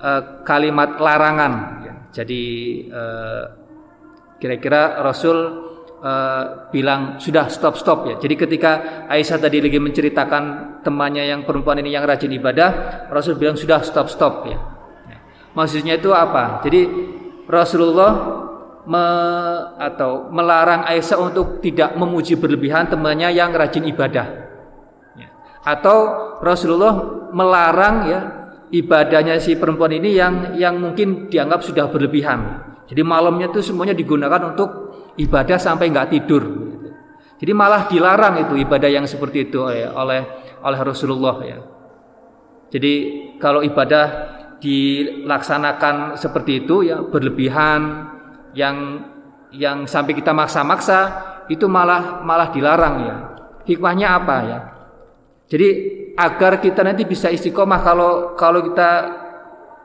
[0.00, 1.76] uh, kalimat larangan
[2.16, 2.44] jadi
[2.88, 3.44] eh,
[4.40, 5.36] kira-kira Rasul
[6.00, 8.16] uh, bilang sudah stop stop ya.
[8.16, 10.44] Jadi ketika Aisyah tadi lagi menceritakan
[10.80, 14.56] temannya yang perempuan ini yang rajin ibadah, Rasul bilang sudah stop stop ya.
[15.56, 15.58] Ya.
[15.58, 16.60] Maksudnya itu apa?
[16.60, 16.84] Jadi
[17.48, 18.12] Rasulullah
[18.84, 19.04] me,
[19.80, 24.26] atau melarang Aisyah untuk tidak memuji berlebihan temannya yang rajin ibadah.
[25.16, 25.28] Ya.
[25.64, 25.96] Atau
[26.44, 28.20] Rasulullah melarang ya
[28.70, 32.62] ibadahnya si perempuan ini yang yang mungkin dianggap sudah berlebihan.
[32.86, 34.70] Jadi malamnya itu semuanya digunakan untuk
[35.18, 36.44] ibadah sampai nggak tidur.
[37.36, 40.22] Jadi malah dilarang itu ibadah yang seperti itu oleh
[40.62, 41.58] oleh Rasulullah ya.
[42.72, 42.92] Jadi
[43.38, 48.08] kalau ibadah dilaksanakan seperti itu ya berlebihan
[48.56, 49.04] yang
[49.52, 50.98] yang sampai kita maksa-maksa
[51.46, 53.16] itu malah malah dilarang ya.
[53.66, 54.58] Hikmahnya apa ya?
[55.46, 55.68] Jadi
[56.18, 58.90] agar kita nanti bisa istiqomah kalau kalau kita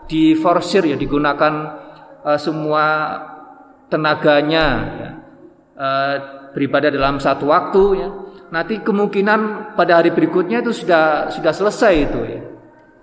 [0.10, 1.54] diforsir ya digunakan
[2.26, 2.86] uh, semua
[3.92, 4.66] tenaganya
[4.98, 5.10] ya,
[5.78, 6.16] uh,
[6.56, 8.10] beribadah dalam satu waktu ya.
[8.52, 12.42] Nanti kemungkinan pada hari berikutnya itu sudah sudah selesai itu ya.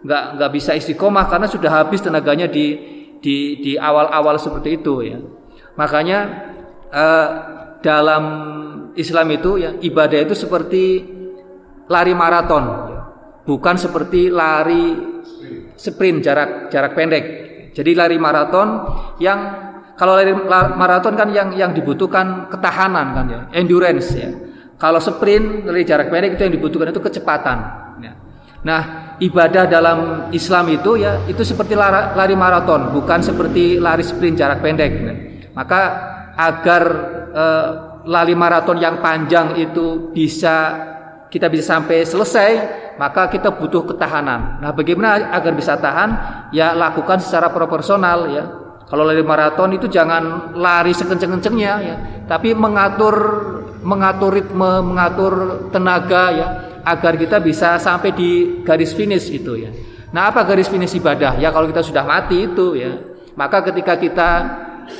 [0.08, 5.20] Nggak nggak bisa istiqomah karena sudah habis tenaganya di di di awal-awal seperti itu ya.
[5.76, 6.18] Makanya
[6.88, 7.28] uh,
[7.84, 8.24] dalam
[8.96, 11.04] Islam itu ya ibadah itu seperti
[11.86, 13.00] lari maraton, ya.
[13.46, 14.96] bukan seperti lari
[15.76, 17.24] sprint jarak jarak pendek.
[17.76, 18.68] Jadi lari maraton
[19.22, 19.38] yang
[19.94, 20.34] kalau lari
[20.74, 24.30] maraton kan yang yang dibutuhkan ketahanan kan ya, endurance ya.
[24.78, 27.58] Kalau sprint lari jarak pendek itu yang dibutuhkan itu kecepatan.
[28.02, 28.12] Ya.
[28.66, 28.82] Nah
[29.18, 29.98] ibadah dalam
[30.30, 34.92] Islam itu ya itu seperti lari, maraton, bukan seperti lari sprint jarak pendek.
[35.54, 35.80] Maka
[36.38, 36.82] agar
[37.34, 37.68] eh,
[38.06, 40.86] lari maraton yang panjang itu bisa
[41.28, 42.50] kita bisa sampai selesai,
[42.96, 44.64] maka kita butuh ketahanan.
[44.64, 46.10] Nah, bagaimana agar bisa tahan?
[46.54, 48.44] Ya lakukan secara proporsional ya.
[48.88, 53.14] Kalau lari maraton itu jangan lari sekenceng-kencengnya ya, tapi mengatur
[53.82, 56.48] mengatur ritme, mengatur tenaga ya
[56.84, 58.30] agar kita bisa sampai di
[58.64, 59.70] garis finish itu ya.
[60.08, 61.36] Nah, apa garis finish ibadah?
[61.36, 62.96] Ya kalau kita sudah mati itu ya.
[63.36, 64.30] Maka ketika kita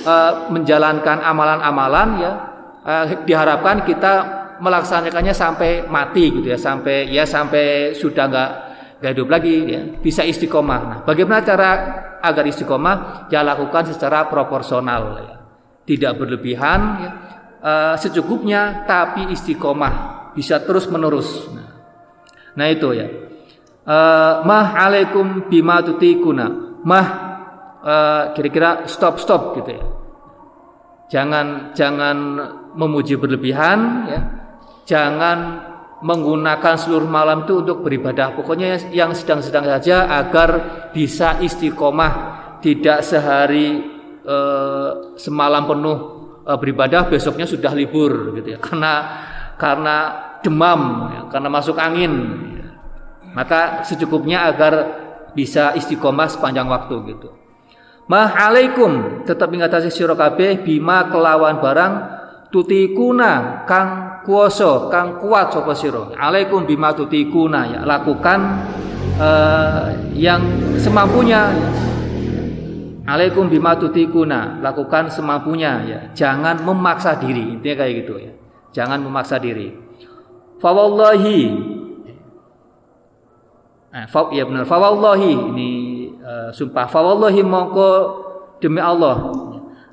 [0.04, 2.32] uh, menjalankan amalan-amalan ya
[2.84, 4.14] uh, diharapkan kita
[4.60, 8.50] melaksanakannya sampai mati gitu ya, sampai ya sampai sudah nggak
[8.98, 10.80] nggak hidup lagi ya, bisa istiqomah.
[10.82, 11.70] Nah, bagaimana cara
[12.18, 13.30] agar istiqomah?
[13.30, 15.34] Ya lakukan secara proporsional ya.
[15.88, 17.10] Tidak berlebihan ya,
[17.62, 21.46] uh, secukupnya tapi istiqomah, bisa terus menerus.
[21.50, 21.68] Nah,
[22.54, 23.06] nah itu ya.
[23.88, 26.76] Uh, mah alaikum bima tutikuna.
[26.84, 27.06] Mah
[27.80, 29.84] uh, kira-kira stop stop gitu ya.
[31.08, 32.16] Jangan jangan
[32.76, 33.78] memuji berlebihan
[34.12, 34.20] ya
[34.84, 35.38] jangan
[36.00, 38.32] menggunakan seluruh malam itu untuk beribadah.
[38.32, 40.50] Pokoknya yang sedang-sedang saja agar
[40.92, 42.12] bisa istiqomah,
[42.64, 43.98] tidak sehari
[45.16, 46.17] semalam penuh
[46.56, 48.58] beribadah, besoknya sudah libur gitu ya.
[48.62, 48.92] Karena
[49.58, 49.96] karena
[50.40, 52.12] demam, ya, karena masuk angin.
[52.56, 52.68] Ya.
[53.34, 55.04] Maka secukupnya agar
[55.36, 57.28] bisa istiqomah sepanjang waktu gitu.
[58.08, 61.92] Ma'alaikum tetap ingatasi sira kabeh bima kelawan barang
[62.48, 68.40] tutikuna kang kuoso kang kuat sapa sira alaikum bima tutikuna ya lakukan
[69.20, 70.40] uh, yang
[70.80, 71.52] semampunya
[73.08, 76.00] alaikum bima tutikuna lakukan semampunya ya.
[76.12, 78.32] Jangan memaksa diri intinya kayak gitu ya.
[78.76, 79.72] Jangan memaksa diri.
[80.60, 81.40] Fawallahi.
[83.88, 85.32] Eh, fa, ya benar fawallahi.
[85.56, 85.70] Ini
[86.20, 86.84] uh, sumpah.
[86.84, 87.90] Fawallahi mongko
[88.60, 89.32] demi Allah.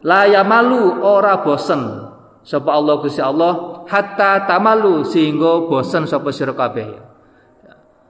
[0.04, 2.12] La yamalu ora bosen.
[2.44, 3.88] Sapa Allah Gusti Allah.
[3.88, 7.16] Hatta tamalu sehingga bosan sapa sira kabeh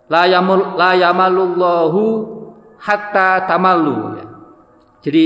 [0.09, 2.01] la yamul la yamalullahu
[2.77, 4.25] hatta tamalu ya.
[5.05, 5.23] Jadi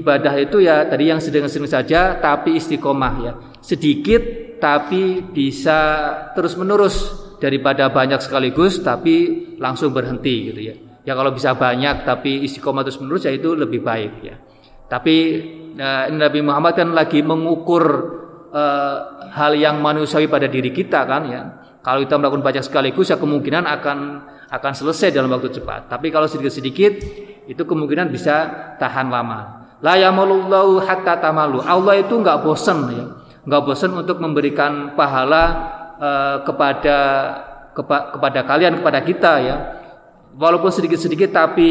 [0.00, 5.78] ibadah itu ya tadi yang sedang-sedang saja tapi istiqomah ya sedikit tapi bisa
[6.32, 12.48] terus menerus daripada banyak sekaligus tapi langsung berhenti gitu ya ya kalau bisa banyak tapi
[12.48, 14.40] istiqomah terus menerus ya itu lebih baik ya
[14.88, 15.16] tapi
[15.76, 17.84] eh, Nabi Muhammad kan lagi mengukur
[18.52, 18.96] uh,
[19.32, 21.42] hal yang manusiawi pada diri kita kan ya.
[21.84, 23.98] Kalau kita melakukan banyak sekaligus ya kemungkinan akan
[24.48, 25.88] akan selesai dalam waktu cepat.
[25.88, 26.92] Tapi kalau sedikit-sedikit
[27.48, 28.44] itu kemungkinan bisa
[28.76, 29.72] tahan lama.
[29.80, 31.64] La yamalullahu hatta tamalu.
[31.64, 33.04] Allah itu nggak bosan ya.
[33.48, 35.44] Nggak bosan untuk memberikan pahala
[35.96, 36.98] uh, kepada
[37.72, 39.56] kepa, kepada kalian kepada kita ya.
[40.36, 41.68] Walaupun sedikit-sedikit tapi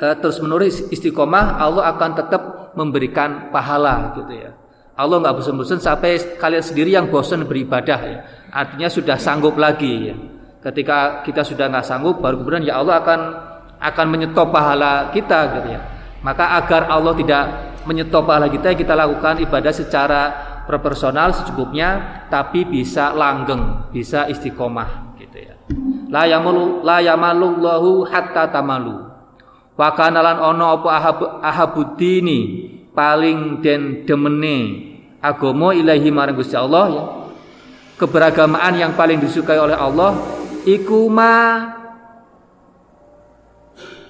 [0.00, 4.56] uh, terus menerus istiqomah Allah akan tetap memberikan pahala gitu ya.
[4.96, 8.18] Allah nggak bosan-bosan sampai kalian sendiri yang bosan beribadah ya.
[8.48, 10.16] Artinya sudah sanggup lagi ya.
[10.64, 13.20] Ketika kita sudah nggak sanggup baru kemudian ya Allah akan
[13.80, 15.80] akan menyetop pahala kita gitu ya.
[16.24, 17.44] Maka agar Allah tidak
[17.86, 20.22] menyetop pahala kita kita lakukan ibadah secara
[20.66, 25.54] proporsional secukupnya tapi bisa langgeng, bisa istiqomah gitu ya.
[26.10, 29.06] La yamalu la yamalullahu hatta tamalu.
[29.76, 32.40] Wa kanalan ono apa ahab, ahabudini
[32.96, 34.56] paling den demene
[35.20, 37.04] agama ilahi marang Gusti Allah ya.
[37.96, 40.16] Keberagamaan yang paling disukai oleh Allah
[40.68, 41.64] iku ma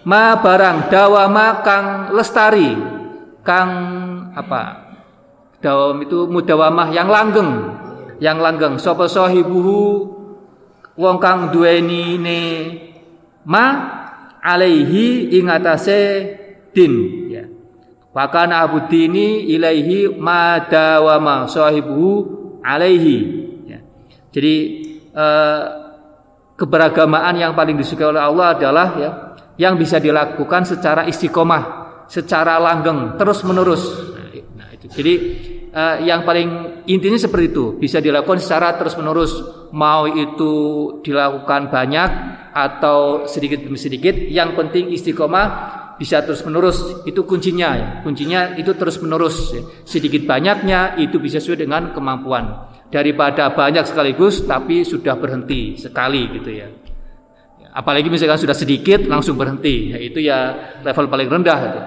[0.07, 2.79] ma barang dawama kang lestari
[3.43, 3.71] kang
[4.33, 4.87] apa?
[5.59, 7.75] Dawam itu mudawamah yang langgeng
[8.23, 8.79] yang langgeng.
[8.79, 10.15] Sapa sahibuhu?
[10.97, 12.41] Wong kang duweni ne
[13.45, 13.67] ma
[14.41, 16.01] alaihi ing atase
[16.73, 16.95] din.
[17.29, 17.45] Ya.
[18.15, 22.13] Wa kana abudini ilaihi ma dawama sahibuhu
[22.65, 23.19] alaihi.
[23.69, 23.79] Ya.
[24.33, 24.55] Jadi
[25.13, 25.63] eh,
[26.57, 29.11] keberagamaan yang paling disukai oleh Allah adalah ya
[29.57, 31.63] yang bisa dilakukan secara istiqomah,
[32.09, 33.83] secara langgeng, terus menerus.
[34.57, 34.87] Nah, itu.
[34.93, 35.15] Jadi
[35.73, 39.33] uh, yang paling intinya seperti itu, bisa dilakukan secara terus menerus,
[39.73, 40.53] mau itu
[41.01, 42.11] dilakukan banyak
[42.53, 44.17] atau sedikit demi sedikit.
[44.17, 45.47] Yang penting istiqomah
[45.97, 47.89] bisa terus menerus itu kuncinya ya.
[48.05, 49.65] Kuncinya itu terus menerus ya.
[49.89, 52.73] Sedikit banyaknya itu bisa sesuai dengan kemampuan.
[52.87, 56.69] Daripada banyak sekaligus tapi sudah berhenti sekali gitu ya.
[57.77, 61.81] Apalagi misalkan sudah sedikit langsung berhenti, yaitu ya level paling rendah itu.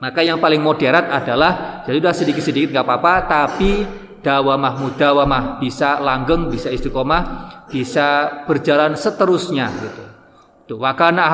[0.00, 3.84] Maka yang paling moderat adalah jadi sudah sedikit-sedikit nggak apa-apa, tapi
[4.24, 7.22] dawamah mudawamah bisa langgeng, bisa istiqomah,
[7.68, 10.04] bisa berjalan seterusnya gitu.
[10.72, 11.28] Tuh, wakana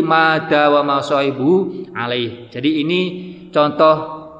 [0.00, 2.48] ma dawama soibu alaih.
[2.48, 3.00] Jadi ini
[3.52, 3.94] contoh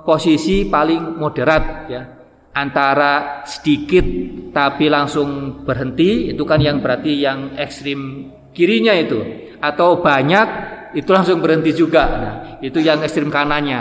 [0.08, 2.21] posisi paling moderat ya
[2.52, 4.04] antara sedikit
[4.52, 9.20] tapi langsung berhenti itu kan yang berarti yang ekstrim kirinya itu.
[9.58, 10.48] Atau banyak
[10.92, 12.04] itu langsung berhenti juga.
[12.04, 13.80] Nah, itu yang ekstrim kanannya.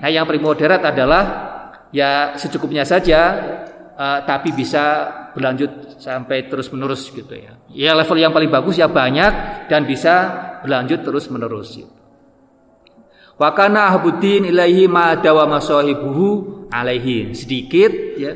[0.00, 1.22] Nah yang paling moderat adalah
[1.94, 3.20] ya secukupnya saja
[3.94, 7.54] uh, tapi bisa berlanjut sampai terus menerus gitu ya.
[7.70, 10.14] Ya level yang paling bagus ya banyak dan bisa
[10.64, 11.92] berlanjut terus menerus gitu.
[13.40, 17.34] Wakana ahbudin ilaihi ma dawama sahibuhu alaihi.
[17.34, 18.32] Sedikit ya.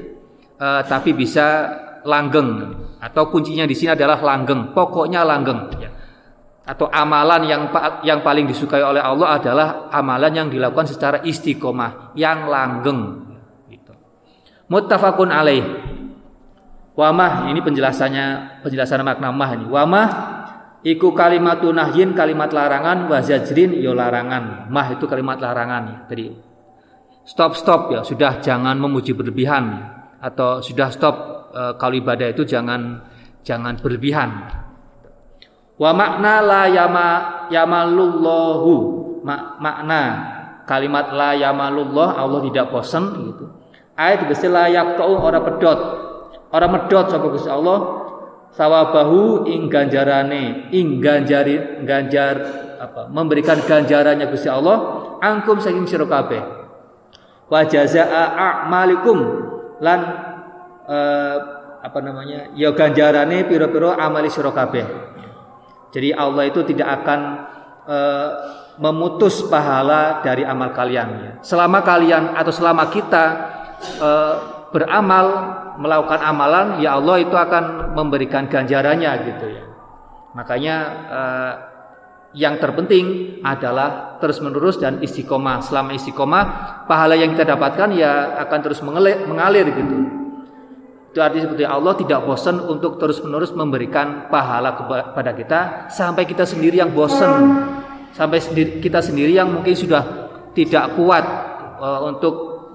[0.55, 1.67] Uh, tapi bisa
[2.07, 4.77] langgeng atau kuncinya di sini adalah langgeng.
[4.77, 5.91] Pokoknya langgeng ya.
[6.65, 7.63] Atau amalan yang
[8.07, 13.29] yang paling disukai oleh Allah adalah amalan yang dilakukan secara istiqomah, yang langgeng
[13.69, 13.93] gitu.
[14.73, 15.65] Muttafaqun alaih.
[16.95, 18.27] Wamah ini penjelasannya
[18.63, 19.67] penjelasan makna mah ini.
[19.67, 20.09] Wamah
[20.85, 24.69] Iku kalimat nahyin kalimat larangan wazajrin yo larangan.
[24.69, 26.29] Mah itu kalimat larangan tadi.
[27.25, 29.81] Stop stop ya, sudah jangan memuji berlebihan
[30.21, 31.17] atau sudah stop
[31.57, 33.01] e, kalau ibadah itu jangan
[33.41, 34.29] jangan berlebihan.
[35.81, 37.09] Wa makna la yama
[37.49, 38.73] yamalullahu
[39.25, 40.03] Ma, makna
[40.69, 43.45] kalimat la yamalullah Allah tidak bosan gitu.
[43.97, 45.81] Ayat itu layak kau orang pedot.
[46.53, 48.05] Orang medot sapa Gusti Allah
[48.53, 52.37] sawabahu ing ganjarane ing ganjari ganjar
[52.79, 56.64] apa memberikan ganjarannya Gusti Allah angkum saking sira kabeh
[57.49, 59.19] wa jazaa a'malikum
[59.81, 60.01] lan
[60.89, 61.37] eh,
[61.85, 64.87] apa namanya ya ganjarane pira-pira amali sira kabeh.
[65.93, 67.21] Jadi Allah itu tidak akan
[67.87, 68.31] eh,
[68.81, 71.39] memutus pahala dari amal kalian.
[71.45, 73.25] Selama kalian atau selama kita
[74.01, 74.35] eh,
[74.73, 75.27] beramal
[75.79, 79.65] melakukan amalan ya Allah itu akan memberikan ganjarannya gitu ya.
[80.35, 80.77] Makanya
[81.13, 81.53] eh,
[82.35, 85.63] yang terpenting adalah terus menerus dan istiqomah.
[85.63, 86.43] Selama istiqomah
[86.91, 89.97] pahala yang kita dapatkan ya akan terus mengalir, mengalir gitu.
[91.15, 96.43] Itu artinya seperti Allah tidak bosan untuk terus menerus memberikan pahala kepada kita sampai kita
[96.43, 97.71] sendiri yang bosan.
[98.15, 98.43] Sampai
[98.83, 100.03] kita sendiri yang mungkin sudah
[100.55, 101.23] tidak kuat
[101.79, 102.67] uh, untuk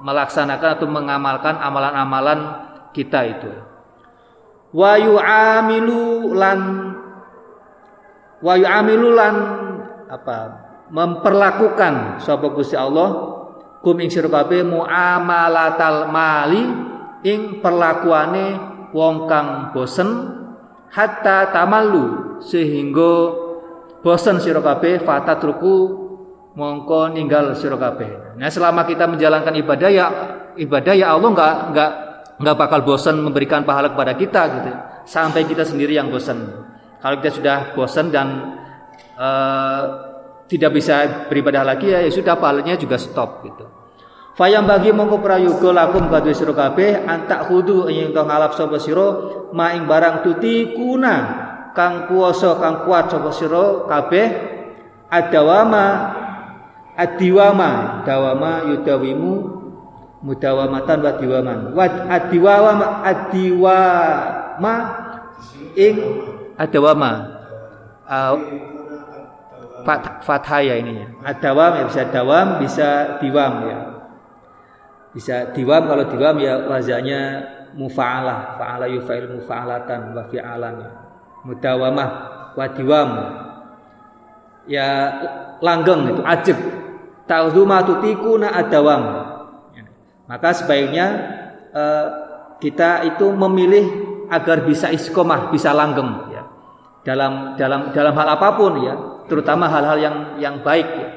[0.00, 2.64] melaksanakan atau mengamalkan amalan-amalan
[2.96, 3.52] kita itu.
[4.72, 6.60] Wa yu'amilu lan
[8.44, 9.34] wa yu'amilu lan
[10.12, 10.38] apa?
[10.92, 13.40] memperlakukan sapa Gusti Allah
[13.80, 16.60] kum ing sira kabeh muamalatal mali
[17.24, 18.46] ing perlakuane
[18.92, 20.08] wong kang bosen
[20.92, 23.32] hatta tamallu sehingga
[24.04, 26.04] bosen sira kabeh fatatruku
[26.54, 28.38] mongko ninggal sira kabeh.
[28.38, 30.06] Nah, selama kita menjalankan ibadah ya
[30.54, 31.90] ibadah ya Allah nggak nggak
[32.38, 34.70] nggak bakal bosan memberikan pahala kepada kita gitu.
[35.04, 36.70] Sampai kita sendiri yang bosan.
[37.04, 38.56] Kalau kita sudah bosan dan
[39.20, 39.82] uh,
[40.48, 43.68] tidak bisa beribadah lagi ya, ya sudah pahalanya juga stop gitu.
[44.34, 49.06] Fayam bagi mongko prayoga lakum kadhe sira kabeh antak hudu ing to ngalap sapa sira
[49.52, 51.16] maing barang tuti kuna
[51.76, 54.26] kang kuwasa kang kuat sapa sira kabeh
[55.12, 55.86] adawama
[56.94, 59.32] Adiwama dawama yudawimu
[60.22, 64.74] mudawamatan wa diwaman wa adiwama adiwama
[65.74, 65.98] ing
[66.56, 67.12] adawama
[68.06, 68.34] uh,
[69.84, 71.06] fat, fathaya ini ya.
[71.34, 72.88] Adawam ya bisa dawam bisa
[73.20, 73.78] diwam ya.
[75.14, 77.20] Bisa diwam kalau diwam ya wazanya
[77.78, 78.58] mufa'alah.
[78.58, 80.76] Fa'ala yufail mufa'alatan wa fi'alan
[81.46, 82.10] mudawamah
[82.56, 83.10] wa diwam.
[84.64, 84.88] Ya
[85.60, 86.58] langgeng itu ajeg
[87.28, 89.32] ta'dhuma tutikuna adawam
[90.24, 91.06] maka sebaiknya
[91.76, 92.06] uh,
[92.60, 93.84] kita itu memilih
[94.32, 96.32] agar bisa istiqomah bisa langgeng.
[96.32, 96.33] ya
[97.04, 98.94] dalam dalam dalam hal apa pun ya.
[99.28, 101.08] Terutama hal-hal yang yang baik ya.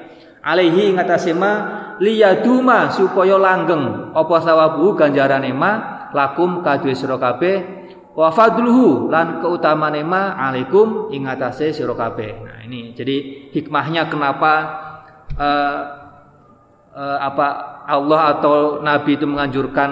[0.43, 1.51] Alaihi ngatasema
[1.99, 4.15] liyaduma supaya langgeng.
[4.15, 7.75] Apa sawabu ganjaran ema lakum kadue sira kabeh.
[8.17, 10.35] Wa fadluhu lan keutamaan ma?
[10.35, 12.31] Alaikum ing atase sira kabeh.
[12.43, 14.53] Nah, ini jadi hikmahnya kenapa
[15.35, 15.79] uh,
[16.95, 17.47] uh, apa
[17.87, 19.89] Allah atau Nabi itu menganjurkan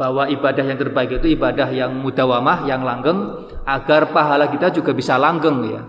[0.00, 5.20] bahwa ibadah yang terbaik itu ibadah yang mudawamah, yang langgeng agar pahala kita juga bisa
[5.20, 5.82] langgeng ya.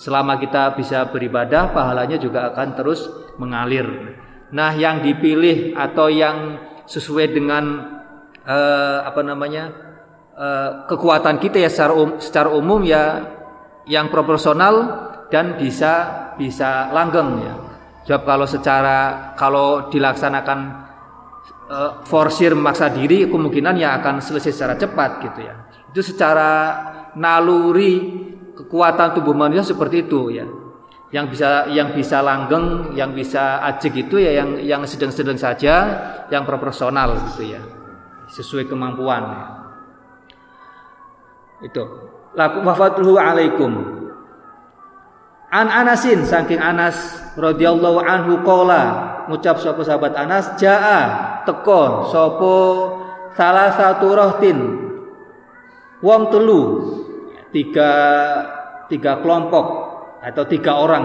[0.00, 3.86] Selama kita bisa beribadah, pahalanya juga akan terus mengalir.
[4.50, 7.64] Nah, yang dipilih atau yang sesuai dengan
[8.42, 9.84] uh, apa namanya?
[10.34, 13.22] Eh, kekuatan kita ya secara um, secara umum ya
[13.86, 14.74] yang proporsional
[15.30, 17.54] dan bisa bisa langgeng ya.
[18.02, 20.58] Sebab kalau secara kalau dilaksanakan
[21.68, 25.54] uh, forsir memaksa diri kemungkinan ya akan selesai secara cepat gitu ya.
[25.94, 26.50] Itu secara
[27.14, 28.24] naluri
[28.54, 30.46] kekuatan tubuh manusia seperti itu ya.
[31.14, 35.74] Yang bisa yang bisa langgeng, yang bisa ajik itu ya yang yang sedang-sedang saja,
[36.26, 37.62] yang proporsional gitu ya.
[38.34, 39.22] Sesuai kemampuan.
[39.22, 39.44] Ya.
[41.70, 41.84] Itu.
[42.34, 43.72] Laku wafatuhu alaikum.
[45.54, 46.98] An Anasin saking Anas
[47.38, 51.00] radhiyallahu anhu qala ngucap sapa sahabat Anas jaa
[51.44, 52.54] teko sapa
[53.34, 54.58] salah satu rohtin
[56.04, 56.62] wong telu
[57.50, 57.92] tiga
[58.88, 59.66] tiga kelompok
[60.20, 61.04] atau tiga orang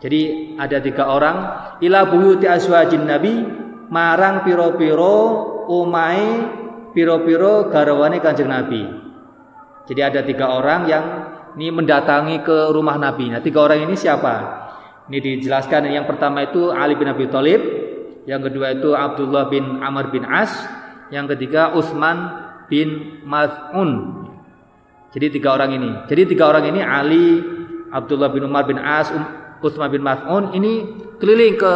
[0.00, 1.36] jadi ada tiga orang
[1.84, 3.44] ila buyuti aswajin nabi
[3.92, 5.16] marang piro-piro
[5.68, 6.22] umai
[6.92, 8.82] piro-piro garwane kanjeng nabi
[9.90, 11.04] jadi ada tiga orang yang
[11.58, 13.32] ini mendatangi ke rumah Nabi.
[13.32, 14.34] Nah, tiga orang ini siapa?
[15.10, 17.58] Ini dijelaskan yang pertama itu Ali bin Abi Thalib,
[18.30, 20.54] yang kedua itu Abdullah bin Amr bin As,
[21.10, 22.30] yang ketiga Utsman
[22.70, 24.22] bin Maz'un.
[25.10, 25.90] Jadi tiga orang ini.
[26.06, 27.42] Jadi tiga orang ini Ali,
[27.90, 29.26] Abdullah bin Umar bin As, um,
[29.58, 30.86] Utsman bin Maz'un ini
[31.18, 31.74] keliling ke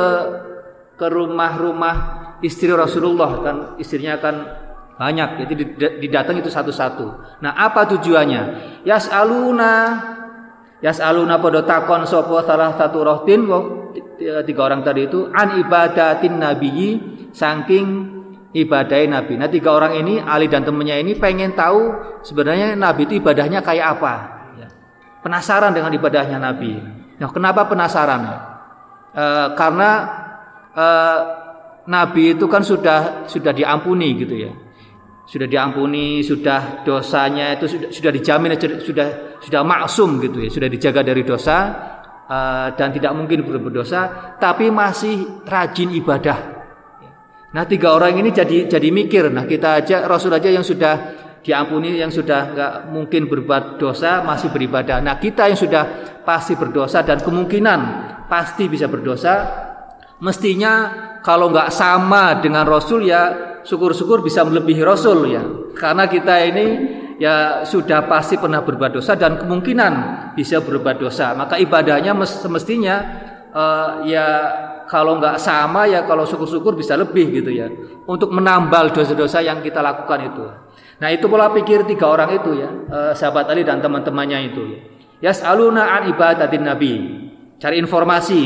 [0.95, 1.95] ke rumah-rumah
[2.39, 4.63] istri Rasulullah kan istrinya kan
[4.95, 5.55] banyak, jadi
[5.99, 7.07] didatang itu satu-satu.
[7.43, 8.43] Nah, apa tujuannya?
[8.87, 9.73] Yas'aluna
[10.85, 13.49] Yas'aluna pada takon sopo salah satu rohtin
[14.45, 16.89] tiga orang tadi itu an ibadatin nabiyyi
[17.33, 18.13] saking
[18.53, 19.41] ibadai nabi.
[19.41, 23.99] Nah, tiga orang ini Ali dan temannya ini pengen tahu sebenarnya nabi itu ibadahnya kayak
[23.99, 24.15] apa.
[24.61, 24.69] Ya.
[25.25, 26.79] Penasaran dengan ibadahnya nabi.
[27.17, 28.21] Nah, kenapa penasaran?
[29.11, 29.25] E,
[29.59, 29.91] karena
[30.71, 30.87] e,
[31.89, 34.53] nabi itu kan sudah sudah diampuni gitu ya
[35.25, 39.09] sudah diampuni, sudah dosanya itu sudah sudah dijamin sudah
[39.41, 41.57] sudah maksum gitu ya, sudah dijaga dari dosa
[42.29, 46.39] uh, dan tidak mungkin berdosa, tapi masih rajin ibadah.
[47.57, 51.97] Nah tiga orang ini jadi jadi mikir, nah kita aja Rasul aja yang sudah diampuni,
[51.97, 55.01] yang sudah nggak mungkin berbuat dosa masih beribadah.
[55.01, 55.85] Nah kita yang sudah
[56.21, 57.81] pasti berdosa dan kemungkinan
[58.29, 59.35] pasti bisa berdosa,
[60.21, 60.73] mestinya
[61.25, 65.43] kalau nggak sama dengan Rasul ya syukur-syukur bisa melebihi Rasul ya.
[65.75, 66.67] Karena kita ini
[67.19, 69.93] ya sudah pasti pernah berbuat dosa dan kemungkinan
[70.37, 71.33] bisa berbuat dosa.
[71.35, 72.97] Maka ibadahnya semestinya
[73.51, 74.27] uh, ya
[74.85, 77.67] kalau nggak sama ya kalau syukur-syukur bisa lebih gitu ya.
[78.05, 80.45] Untuk menambal dosa-dosa yang kita lakukan itu.
[81.01, 84.63] Nah itu pola pikir tiga orang itu ya, uh, sahabat Ali dan teman-temannya itu.
[85.25, 86.93] Yas'aluna an ibadatin Nabi.
[87.59, 88.43] Cari informasi.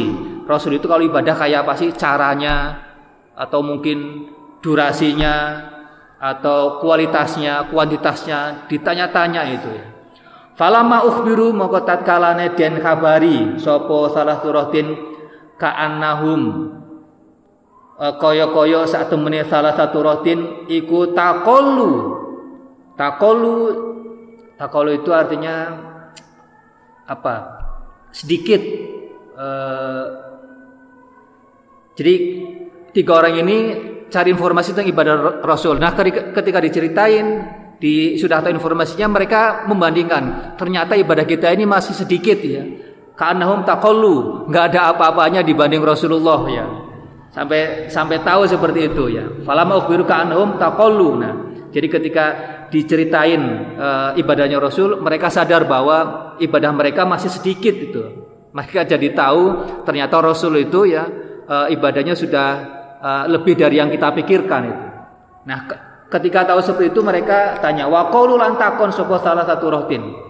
[0.48, 2.88] Rasul itu kalau ibadah kayak apa sih caranya
[3.37, 4.24] atau mungkin
[4.59, 5.66] durasinya
[6.18, 9.75] atau kualitasnya, kuantitasnya ditanya-tanya itu.
[10.59, 14.99] Falama ukhbiru moko tatkalane den kabari sapa salah suratin
[15.55, 16.75] ka'annahum.
[17.94, 22.18] E, kaya-kaya sak temene salah satu rotin iku takolu.
[22.99, 23.55] Takolu
[24.59, 25.79] takolu itu artinya
[27.06, 27.35] apa?
[28.11, 28.90] Sedikit.
[29.38, 30.02] Uh,
[31.94, 32.15] jadi
[32.90, 33.59] tiga orang ini
[34.09, 35.77] cari informasi tentang ibadah Rasul.
[35.77, 35.92] Nah,
[36.35, 37.27] ketika diceritain
[37.79, 42.65] di sudah tahu informasinya mereka membandingkan ternyata ibadah kita ini masih sedikit ya.
[43.19, 46.67] Kanahum taqallu, nggak ada apa-apanya dibanding Rasulullah ya.
[47.35, 49.27] Sampai sampai tahu seperti itu ya.
[49.42, 51.19] Falama ukhbiru kanahum taqallu.
[51.19, 51.35] Nah,
[51.75, 52.25] jadi ketika
[52.71, 53.42] diceritain
[53.75, 58.02] uh, ibadahnya Rasul, mereka sadar bahwa ibadah mereka masih sedikit itu.
[58.54, 59.42] Mereka jadi tahu
[59.83, 61.04] ternyata Rasul itu ya
[61.44, 64.85] uh, ibadahnya sudah uh, lebih dari yang kita pikirkan itu.
[65.49, 65.59] Nah,
[66.13, 70.29] ketika tahu seperti itu mereka tanya, "Wa qaulu lan takon sapa salah satu rohtin.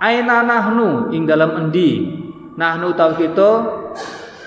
[0.00, 1.12] Aina nahnu?
[1.12, 2.08] Ing dalam endi?
[2.56, 3.50] Nahnu utawi kita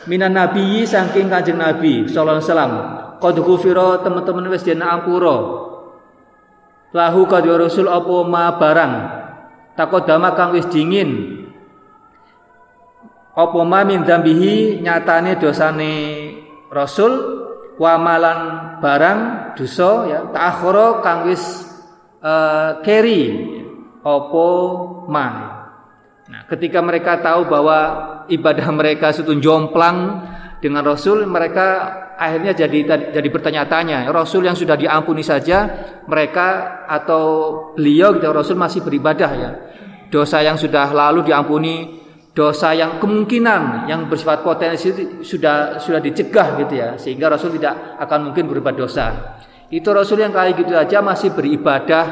[0.09, 2.73] minan nabiyyi saking kanjeng nabi sallallahu alaihi wasallam.
[3.21, 5.61] Qad ghufira teman-teman wis den ampura.
[6.93, 8.93] Lahu kadya rasul apa ma barang?
[9.77, 11.41] Takodama kang wis dingin.
[13.33, 15.93] Apa ma min dzambihi nyatane dosane
[16.69, 17.42] rasul
[17.79, 18.39] wa malan
[18.79, 19.19] barang
[19.57, 21.41] dosa ya ta'akhara kang wis
[22.21, 23.33] uh, keri
[24.03, 24.47] apa
[25.09, 25.27] ma
[26.29, 27.79] nah ketika mereka tahu bahwa
[28.29, 30.27] ibadah mereka itu jomplang
[30.63, 35.65] dengan rasul mereka akhirnya jadi jadi bertanya-tanya Rasul yang sudah diampuni saja
[36.05, 37.25] mereka atau
[37.73, 39.51] beliau gitu Rasul masih beribadah ya?
[40.13, 42.02] Dosa yang sudah lalu diampuni
[42.33, 44.89] dosa yang kemungkinan yang bersifat potensi
[45.21, 49.37] sudah sudah dicegah gitu ya sehingga Rasul tidak akan mungkin berbuat dosa.
[49.69, 52.05] Itu Rasul yang kali gitu aja masih beribadah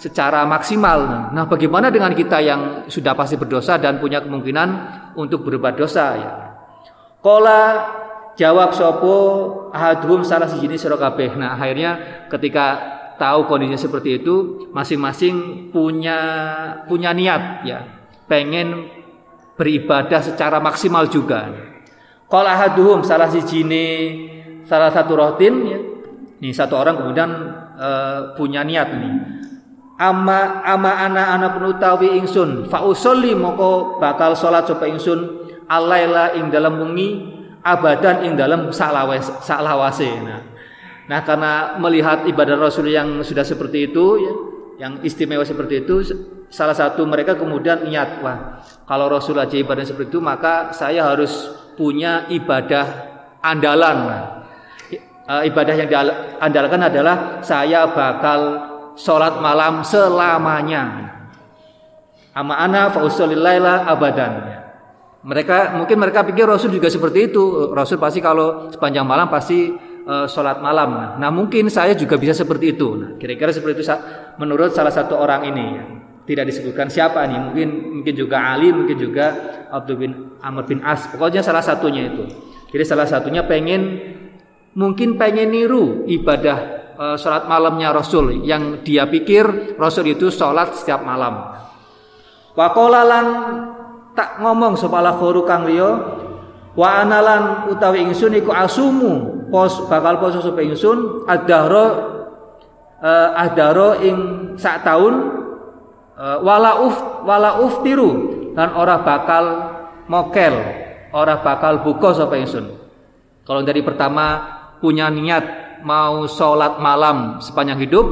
[0.00, 1.32] secara maksimal.
[1.32, 4.68] Nah bagaimana dengan kita yang sudah pasti berdosa dan punya kemungkinan
[5.16, 6.32] untuk berbuat dosa ya?
[7.20, 7.62] Kola
[8.36, 9.16] jawab sopo
[9.72, 11.34] ahadhum salah si jenis kabeh.
[11.34, 12.78] Nah, akhirnya ketika
[13.16, 16.20] tahu kondisinya seperti itu, masing-masing punya
[16.84, 17.82] punya niat ya,
[18.28, 18.86] pengen
[19.56, 21.48] beribadah secara maksimal juga.
[22.28, 24.36] Kalau ahaduhum salah si jenis
[24.68, 25.78] salah satu rotin ya,
[26.42, 27.30] nih satu orang kemudian
[27.78, 29.14] uh, punya niat nih.
[29.96, 36.76] Ama ama anak-anak penutawi ingsun fa usolli moko bakal sholat coba ingsun alaila ing dalam
[36.76, 37.24] wengi
[37.64, 40.10] abadan ing dalam saklawase.
[40.20, 40.40] Nah,
[41.08, 44.32] nah karena melihat ibadah Rasul yang sudah seperti itu ya,
[44.86, 45.94] yang istimewa seperti itu
[46.56, 51.52] salah satu mereka kemudian niat wah kalau Rasul aja ibadah seperti itu maka saya harus
[51.76, 53.12] punya ibadah
[53.44, 53.96] andalan
[55.28, 58.40] nah, ibadah yang diandalkan adalah saya bakal
[58.96, 61.12] sholat malam selamanya
[62.32, 64.64] ama ana fa abadan
[65.26, 67.74] mereka mungkin mereka pikir Rasul juga seperti itu.
[67.74, 69.74] Rasul pasti kalau sepanjang malam pasti
[70.06, 71.18] uh, sholat malam.
[71.18, 72.94] Nah mungkin saya juga bisa seperti itu.
[72.94, 73.90] Nah, kira-kira seperti itu
[74.38, 75.66] menurut salah satu orang ini.
[76.26, 77.38] Tidak disebutkan siapa nih.
[77.38, 77.68] Mungkin
[78.02, 79.26] mungkin juga Ali, mungkin juga
[79.70, 80.12] Abdul bin
[80.42, 81.06] Amr bin As.
[81.06, 82.26] Pokoknya salah satunya itu.
[82.74, 84.02] Jadi salah satunya pengen
[84.74, 86.58] mungkin pengen niru ibadah
[86.98, 91.56] uh, sholat malamnya Rasul yang dia pikir Rasul itu sholat setiap malam.
[92.56, 93.26] Wakolalan
[94.16, 95.92] tak ngomong sapa khoru kang liya
[96.72, 101.86] wa analan utawi ingsun iku asumu pos bakal poso sapa ingsun adahro
[103.00, 104.16] uh, adaro ing
[104.56, 105.45] sak taun uh,
[106.16, 106.96] wala uf
[107.28, 108.10] wala uftiru
[108.56, 109.44] dan ora bakal
[110.08, 110.54] mokel
[111.12, 112.72] ora bakal buka sapa ingsun
[113.44, 114.40] kalau dari pertama
[114.80, 115.44] punya niat
[115.84, 118.06] mau sholat malam sepanjang hidup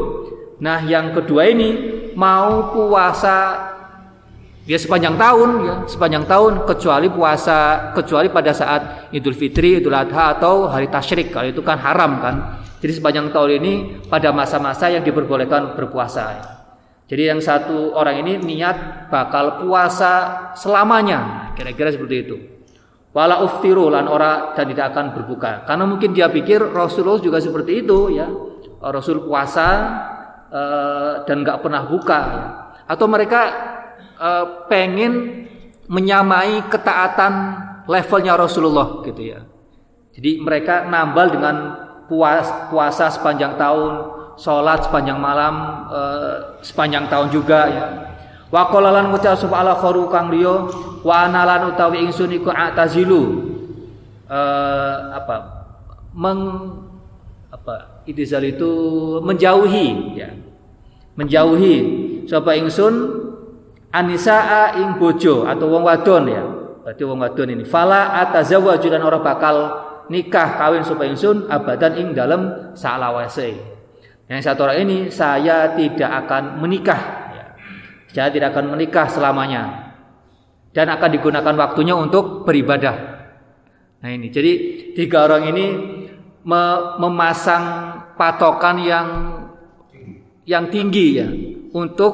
[0.60, 1.68] nah yang kedua ini
[2.12, 3.72] mau puasa
[4.64, 10.32] Ya sepanjang tahun ya, sepanjang tahun kecuali puasa, kecuali pada saat Idul Fitri, Idul Adha
[10.32, 11.36] atau hari tasyrik.
[11.36, 12.64] Kalau itu kan haram kan.
[12.80, 13.72] Jadi sepanjang tahun ini
[14.08, 16.53] pada masa-masa yang diperbolehkan berpuasa.
[17.04, 20.12] Jadi yang satu orang ini niat bakal puasa
[20.56, 22.36] selamanya, kira-kira seperti itu.
[23.14, 25.68] Wala uftiru lan ora dan tidak akan berbuka.
[25.68, 28.26] Karena mungkin dia pikir Rasulullah juga seperti itu ya.
[28.84, 29.68] Rasul puasa
[30.50, 32.20] uh, dan nggak pernah buka.
[32.90, 33.40] Atau mereka
[34.18, 35.46] uh, pengen
[35.86, 37.32] menyamai ketaatan
[37.86, 39.40] levelnya Rasulullah gitu ya.
[40.14, 41.56] Jadi mereka nambal dengan
[42.06, 43.92] puas, puasa sepanjang tahun,
[44.38, 47.84] sholat sepanjang malam, uh, sepanjang tahun juga ya.
[48.54, 50.70] Wa qalalan ngucap sapa ala kharu kang liya
[51.02, 53.50] wa analan utawi ingsun iku atazilu
[54.30, 55.66] uh, apa
[56.14, 56.70] meng
[57.50, 58.70] apa itizal itu
[59.26, 60.30] menjauhi ya
[61.18, 61.76] menjauhi
[62.30, 62.94] sapa ingsun
[63.90, 66.44] anisaa ing bojo atau wong wadon ya.
[66.84, 69.56] Berarti wong wadon ini fala atazawwaju dan orang bakal
[70.12, 73.73] nikah kawin supaya ingsun abadan ing dalam salawase.
[74.28, 77.00] Yang satu orang ini saya tidak akan menikah
[77.32, 77.44] ya.
[78.08, 79.92] Saya tidak akan menikah selamanya.
[80.74, 82.96] Dan akan digunakan waktunya untuk beribadah.
[84.02, 84.52] Nah ini jadi
[84.96, 85.66] tiga orang ini
[86.98, 87.64] memasang
[88.18, 89.08] patokan yang
[90.44, 91.28] yang tinggi ya
[91.72, 92.12] untuk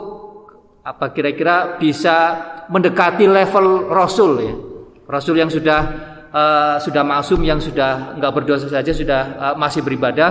[0.87, 2.39] apa kira-kira bisa
[2.71, 4.55] mendekati level Rasul ya.
[5.11, 5.81] Rasul yang sudah
[6.31, 10.31] uh, sudah masum yang sudah enggak berdosa saja sudah uh, masih beribadah,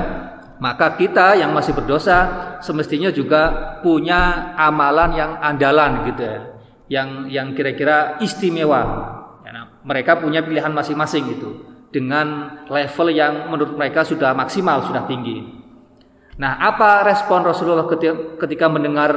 [0.59, 2.17] maka kita yang masih berdosa
[2.59, 6.39] semestinya juga punya amalan yang andalan gitu ya.
[6.89, 9.07] Yang yang kira-kira istimewa.
[9.79, 15.39] Mereka punya pilihan masing-masing gitu dengan level yang menurut mereka sudah maksimal, sudah tinggi.
[16.35, 19.11] Nah, apa respon Rasulullah ketika, mendengar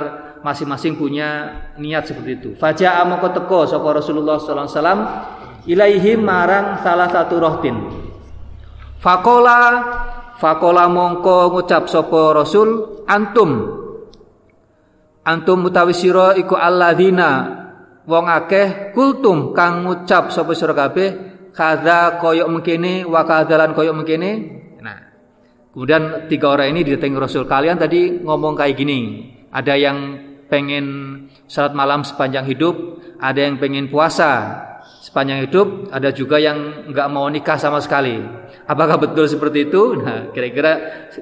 [0.47, 2.51] masing-masing punya niat seperti itu.
[2.55, 4.99] Faja amoko teko sapa Rasulullah wasallam
[5.67, 7.77] ilaihim marang salah satu rohtin
[8.99, 9.59] fakola
[10.43, 13.79] fakola mongko ngucap sopo rasul antum.
[15.23, 17.63] Antum utawi sira iku alladzina.
[18.03, 21.11] Wong akeh kultum kang ngucap sapa sira kabeh
[21.55, 24.31] kadza koyok mengkene wa kadzalan koyok mengkene.
[24.83, 24.99] Nah
[25.71, 27.47] kemudian tiga orang ini didatangi rasul.
[27.47, 28.99] Kalian tadi ngomong kayak gini
[29.55, 30.19] ada yang
[30.51, 30.87] pengen
[31.47, 34.59] salat malam sepanjang hidup ada yang pengen puasa
[35.13, 38.17] sepanjang hidup ada juga yang nggak mau nikah sama sekali
[38.65, 40.73] apakah betul seperti itu nah kira-kira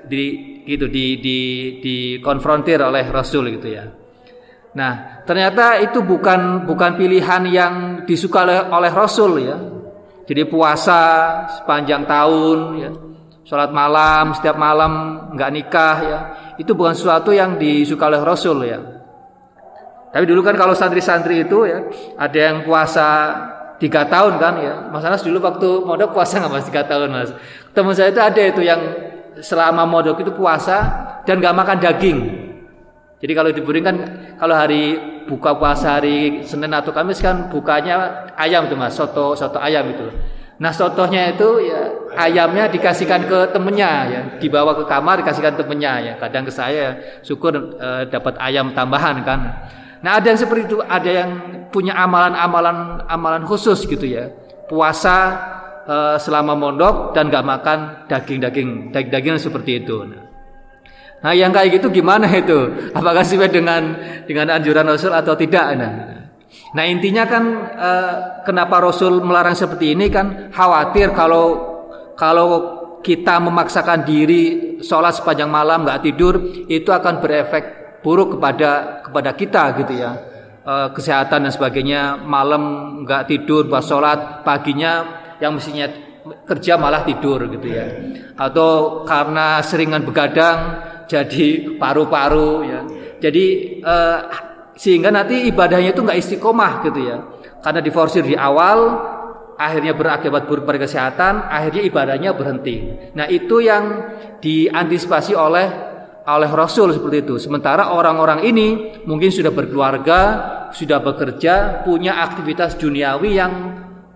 [0.06, 1.38] di gitu di di
[1.82, 3.90] dikonfrontir oleh Rasul gitu ya.
[4.70, 7.74] Nah, ternyata itu bukan bukan pilihan yang
[8.06, 9.56] disuka oleh, oleh Rasul ya.
[10.30, 11.02] Jadi puasa
[11.58, 12.90] sepanjang tahun ya.
[13.42, 16.18] Salat malam setiap malam nggak nikah ya.
[16.54, 18.78] Itu bukan sesuatu yang disuka oleh Rasul ya.
[20.10, 23.06] Tapi dulu kan kalau santri-santri itu ya ada yang puasa
[23.80, 24.74] tiga tahun kan ya.
[24.92, 27.32] Mas Anas dulu waktu modok puasa nggak mas tiga tahun mas.
[27.72, 28.80] Teman saya itu ada itu yang
[29.40, 30.84] selama modok itu puasa
[31.24, 32.18] dan nggak makan daging.
[33.20, 33.96] Jadi kalau diburi kan
[34.36, 39.56] kalau hari buka puasa hari Senin atau Kamis kan bukanya ayam tuh mas, soto soto
[39.56, 40.08] ayam itu.
[40.60, 41.88] Nah sotonya itu ya
[42.20, 46.12] ayamnya dikasihkan ke temennya ya, dibawa ke kamar dikasihkan temennya ya.
[46.20, 49.40] Kadang ke saya syukur e, dapat ayam tambahan kan.
[50.00, 51.30] Nah ada yang seperti itu, ada yang
[51.68, 54.32] punya amalan-amalan amalan khusus gitu ya.
[54.66, 55.16] Puasa
[55.84, 59.96] uh, selama mondok dan gak makan daging-daging daging-daging seperti itu.
[61.20, 62.90] Nah, yang kayak gitu gimana itu?
[62.96, 63.92] Apakah sesuai dengan
[64.24, 65.76] dengan anjuran Rasul atau tidak?
[65.76, 65.92] Nah,
[66.72, 67.44] nah intinya kan
[67.76, 68.14] uh,
[68.48, 71.68] kenapa Rasul melarang seperti ini kan khawatir kalau
[72.16, 72.48] kalau
[73.00, 79.62] kita memaksakan diri sholat sepanjang malam nggak tidur itu akan berefek buruk kepada kepada kita
[79.84, 80.12] gitu ya.
[80.60, 82.62] Uh, kesehatan dan sebagainya malam
[83.02, 85.88] nggak tidur pas sholat paginya yang mestinya
[86.44, 87.86] kerja malah tidur gitu ya.
[88.36, 90.58] Atau karena seringan begadang
[91.08, 92.80] jadi paru-paru ya.
[93.20, 93.46] Jadi
[93.80, 94.18] eh,
[94.76, 97.16] sehingga nanti ibadahnya itu nggak istiqomah gitu ya.
[97.60, 98.96] Karena diforsir di awal
[99.60, 102.76] akhirnya berakibat buruk pada kesehatan akhirnya ibadahnya berhenti.
[103.12, 105.89] Nah itu yang diantisipasi oleh
[106.36, 110.20] oleh Rasul seperti itu sementara orang-orang ini mungkin sudah berkeluarga
[110.70, 113.52] sudah bekerja punya aktivitas duniawi yang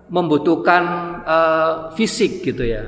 [0.09, 0.83] membutuhkan
[1.25, 2.83] uh, fisik gitu ya.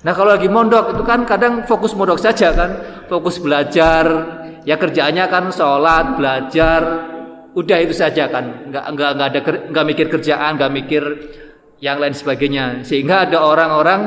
[0.00, 2.70] Nah kalau lagi mondok itu kan kadang fokus mondok saja kan,
[3.08, 4.04] fokus belajar,
[4.64, 6.80] ya kerjaannya kan sholat, belajar,
[7.52, 9.40] udah itu saja kan, nggak nggak nggak ada
[9.72, 11.02] nggak mikir kerjaan, nggak mikir
[11.84, 12.80] yang lain sebagainya.
[12.84, 14.00] Sehingga ada orang-orang,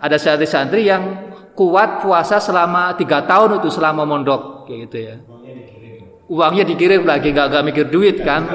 [0.00, 1.27] ada santri-santri yang
[1.58, 5.14] kuat puasa selama tiga tahun itu selama mondok, kayak gitu ya.
[6.30, 8.46] Uangnya dikirim lagi, nggak nggak mikir duit kan.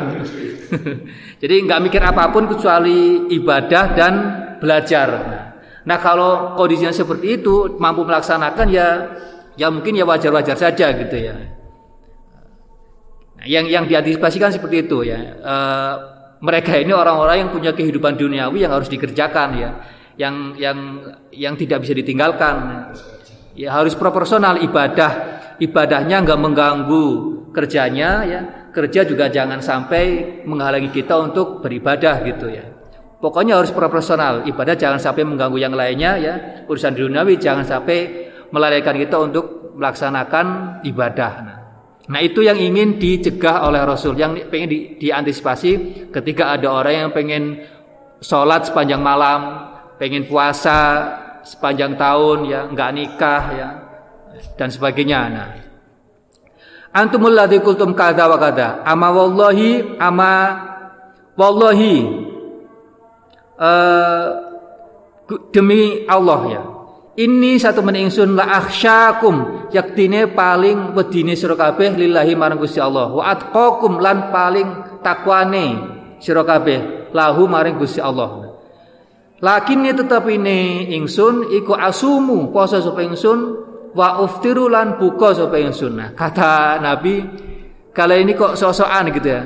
[1.44, 4.14] Jadi nggak mikir apa pun kecuali ibadah dan
[4.64, 5.10] belajar.
[5.84, 8.88] Nah kalau kondisinya seperti itu mampu melaksanakan ya
[9.60, 11.36] ya mungkin ya wajar-wajar saja gitu ya.
[13.36, 15.20] Nah, yang yang diantisipasikan seperti itu ya.
[15.44, 15.56] E,
[16.40, 19.70] mereka ini orang-orang yang punya kehidupan duniawi yang harus dikerjakan ya,
[20.20, 20.78] yang yang
[21.34, 22.90] yang tidak bisa ditinggalkan.
[23.54, 27.06] Ya harus proporsional ibadah ibadahnya nggak mengganggu
[27.54, 28.42] kerjanya ya
[28.74, 32.66] kerja juga jangan sampai menghalangi kita untuk beribadah gitu ya.
[33.22, 34.44] Pokoknya harus proporsional.
[34.44, 36.34] Ibadah jangan sampai mengganggu yang lainnya ya.
[36.68, 40.46] Urusan duniawi jangan sampai melalaikan kita untuk melaksanakan
[40.84, 41.34] ibadah.
[42.04, 47.12] Nah, itu yang ingin dicegah oleh Rasul, yang pengen di, diantisipasi ketika ada orang yang
[47.16, 47.64] pengen
[48.20, 51.10] sholat sepanjang malam, pengen puasa
[51.44, 53.70] sepanjang tahun ya, nggak nikah ya,
[54.56, 55.20] dan sebagainya.
[55.30, 55.50] Nah,
[56.96, 60.34] antumul ladzi qultum kadza wa kadza ama wallahi ama
[61.36, 61.96] wallahi
[63.60, 64.28] uh,
[65.52, 66.64] demi Allah ya.
[67.14, 73.14] Ini satu meningsun la akhsyakum yaktine paling wedine sira kabeh lillahi marang Gusti Allah.
[73.14, 75.66] Wa atqakum lan paling takwane
[76.18, 78.53] sira kabeh lahu maring Gusti Allah
[79.44, 83.40] Lakin tetap ini ingsun iku asumu poso sapa ingsun
[83.92, 86.00] wa uftiru lan buka sapa ingsun.
[86.00, 87.20] Nah, kata Nabi,
[87.92, 89.44] kalau ini kok sosokan gitu ya.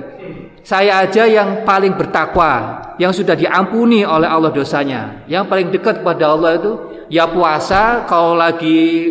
[0.61, 6.29] Saya aja yang paling bertakwa, yang sudah diampuni oleh Allah dosanya, yang paling dekat kepada
[6.29, 6.71] Allah itu
[7.09, 8.05] ya puasa.
[8.05, 9.09] Kalau lagi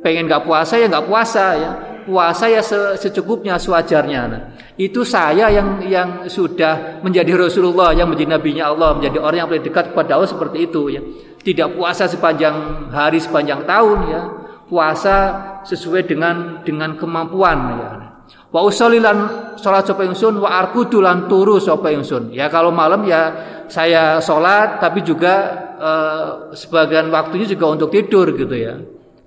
[0.00, 1.70] pengen nggak puasa ya nggak puasa ya.
[2.04, 2.60] Puasa ya
[3.00, 4.20] secukupnya, sewajarnya.
[4.28, 4.42] Nah,
[4.76, 9.64] itu saya yang yang sudah menjadi Rasulullah, yang menjadi nabinya Allah, menjadi orang yang paling
[9.64, 11.00] dekat kepada Allah seperti itu ya.
[11.44, 14.22] Tidak puasa sepanjang hari, sepanjang tahun ya
[14.68, 15.16] puasa
[15.64, 17.90] sesuai dengan dengan kemampuan ya.
[18.48, 22.32] Wa usolli lan salat sapa ingsun wa arkudu lan turu sapa ingsun.
[22.32, 23.34] Ya kalau malam ya
[23.68, 25.34] saya sholat tapi juga
[25.76, 28.74] eh, sebagian waktunya juga untuk tidur gitu ya.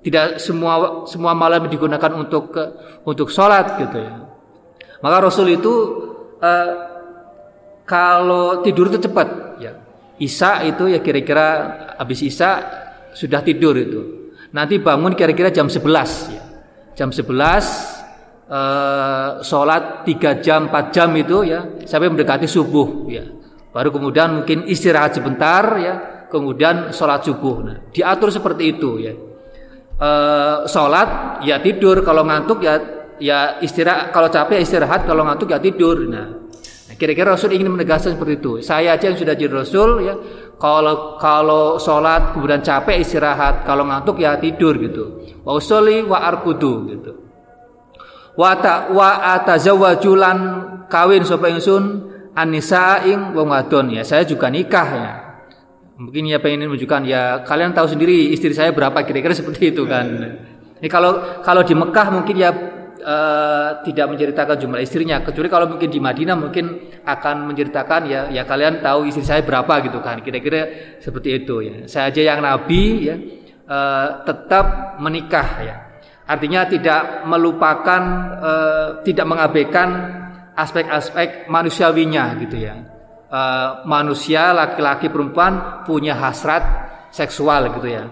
[0.08, 2.56] Tidak semua semua malam digunakan untuk
[3.04, 4.24] untuk sholat gitu ya.
[5.04, 5.74] Maka Rasul itu
[6.40, 6.72] eh,
[7.84, 9.76] kalau tidur itu cepat ya.
[10.16, 11.48] Isa itu ya kira-kira
[12.00, 12.64] habis Isa
[13.12, 14.32] sudah tidur itu.
[14.56, 15.84] Nanti bangun kira-kira jam 11
[16.32, 16.44] ya.
[16.96, 17.28] Jam 11
[18.48, 23.24] uh, sholat tiga jam 4 jam itu ya sampai mendekati subuh ya
[23.76, 25.94] baru kemudian mungkin istirahat sebentar ya
[26.32, 29.14] kemudian sholat subuh nah diatur seperti itu ya
[29.98, 32.02] uh, sholat ya tidur.
[32.02, 32.80] Kalau ngantuk ya
[33.22, 34.14] ya istirahat.
[34.14, 35.06] Kalau capek istirahat.
[35.06, 36.08] Kalau ngantuk ya tidur.
[36.08, 36.48] Nah
[36.98, 38.52] kira-kira Rasul ingin menegaskan seperti itu.
[38.66, 40.16] Saya aja yang sudah jadi Rasul ya.
[40.58, 43.66] Kalau kalau sholat kemudian capek istirahat.
[43.66, 45.22] Kalau ngantuk ya tidur gitu.
[45.46, 47.12] Wa usoli wa arkudu gitu.
[48.38, 50.38] Wa ta wa atazawwajulan
[50.88, 51.50] kawin sapa
[52.38, 55.12] anisa ing wong wadon ya saya juga nikah ya
[55.98, 60.06] mungkin ya pengen menunjukkan ya kalian tahu sendiri istri saya berapa kira-kira seperti itu kan.
[60.78, 62.54] Ini kalau kalau di Mekah mungkin ya
[63.02, 65.26] uh, tidak menceritakan jumlah istrinya.
[65.26, 66.66] Kecuali kalau mungkin di Madinah mungkin
[67.02, 70.22] akan menceritakan ya ya kalian tahu istri saya berapa gitu kan.
[70.22, 71.76] Kira-kira seperti itu ya.
[71.90, 73.16] Saya aja yang nabi ya
[73.66, 75.78] uh, tetap menikah ya.
[76.28, 78.04] Artinya tidak melupakan
[78.36, 78.52] e,
[79.08, 79.88] tidak mengabaikan
[80.60, 82.76] aspek-aspek manusiawinya gitu ya.
[83.28, 83.42] E,
[83.84, 86.64] manusia laki-laki perempuan punya hasrat
[87.12, 88.08] seksual gitu ya.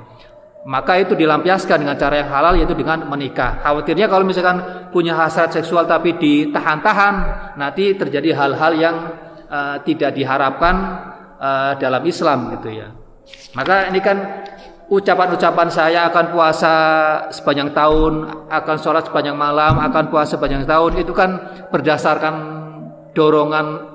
[0.65, 3.61] Maka itu dilampiaskan dengan cara yang halal yaitu dengan menikah.
[3.63, 7.13] Khawatirnya kalau misalkan punya hasrat seksual tapi ditahan-tahan,
[7.55, 8.95] nanti terjadi hal-hal yang
[9.47, 10.75] e, tidak diharapkan
[11.39, 11.49] e,
[11.79, 12.91] dalam Islam gitu ya.
[13.55, 14.17] Maka ini kan
[14.89, 16.73] ucapan-ucapan saya akan puasa
[17.33, 21.39] sepanjang tahun, akan sholat sepanjang malam, akan puasa sepanjang tahun itu kan
[21.73, 22.35] berdasarkan
[23.17, 23.94] dorongan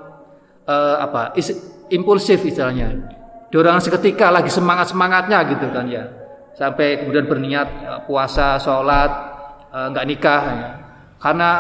[0.70, 1.50] uh, apa is,
[1.90, 2.94] impulsif istilahnya,
[3.50, 6.06] dorongan seketika lagi semangat semangatnya gitu kan ya,
[6.54, 9.10] sampai kemudian berniat uh, puasa, sholat,
[9.74, 10.70] uh, nggak nikah, ya.
[11.18, 11.50] karena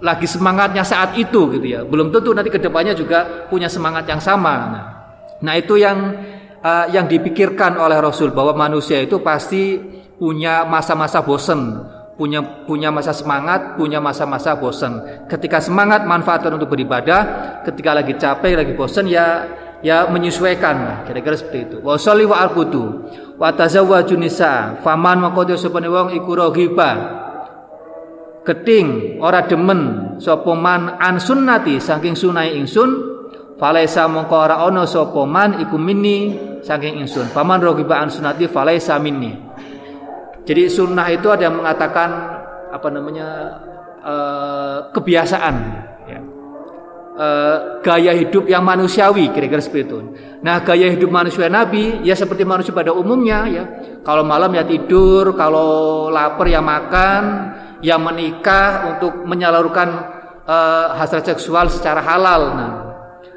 [0.00, 4.16] lagi semangatnya saat itu gitu ya, belum tentu nanti ke depannya juga punya semangat yang
[4.16, 4.54] sama.
[4.72, 4.84] Nah,
[5.44, 6.16] nah itu yang
[6.64, 9.76] uh, yang dipikirkan oleh Rasul bahwa manusia itu pasti
[10.16, 11.84] punya masa-masa bosan,
[12.20, 15.24] punya punya masa semangat, punya masa-masa bosan.
[15.24, 17.24] Ketika semangat manfaatkan untuk beribadah,
[17.64, 19.48] ketika lagi capek, lagi bosan ya
[19.80, 21.76] ya menyesuaikan kira-kira seperti itu.
[21.80, 23.08] Wa sholli wa arkutu
[23.40, 26.90] wa tazawwaju nisa faman maqadi sapane wong iku rohiba
[28.44, 32.92] keting ora demen sapa man an sunnati saking sunai ingsun
[33.56, 37.32] falaisa mongko ora ana sapa man iku minni saking insun.
[37.32, 39.49] Paman rogiba an sunati falaisa minni.
[40.50, 42.10] Jadi sunnah itu ada yang mengatakan
[42.74, 43.28] apa namanya
[44.02, 45.54] uh, kebiasaan,
[46.10, 46.20] ya.
[47.14, 49.98] uh, gaya hidup yang manusiawi kira-kira seperti itu.
[50.42, 53.64] Nah gaya hidup manusia Nabi ya seperti manusia pada umumnya ya.
[54.02, 57.22] Kalau malam ya tidur, kalau lapar ya makan,
[57.78, 59.88] ya menikah untuk menyalurkan
[60.50, 62.42] uh, hasrat seksual secara halal.
[62.58, 62.72] Nah,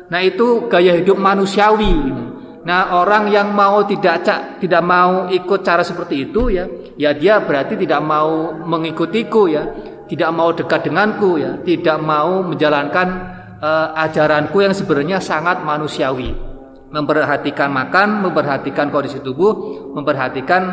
[0.09, 1.93] nah itu gaya hidup manusiawi.
[1.93, 2.32] Nah.
[2.63, 4.23] Nah, orang yang mau tidak
[4.63, 6.63] tidak mau ikut cara seperti itu ya,
[6.95, 9.63] ya dia berarti tidak mau mengikutiku ya,
[10.07, 13.07] tidak mau dekat denganku ya, tidak mau menjalankan
[13.59, 16.31] uh, ajaranku yang sebenarnya sangat manusiawi.
[16.93, 20.63] Memperhatikan makan, memperhatikan kondisi tubuh, memperhatikan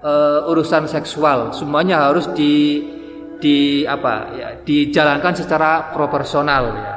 [0.00, 2.80] uh, urusan seksual, semuanya harus di
[3.36, 6.94] di apa ya, dijalankan secara proporsional ya.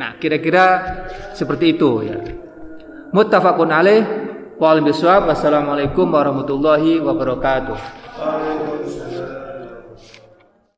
[0.00, 0.64] Nah, kira-kira
[1.36, 2.45] seperti itu ya.
[3.12, 4.02] Muttafaqun alaih.
[4.56, 5.28] Bisawab.
[5.28, 7.78] Wassalamualaikum warahmatullahi wabarakatuh.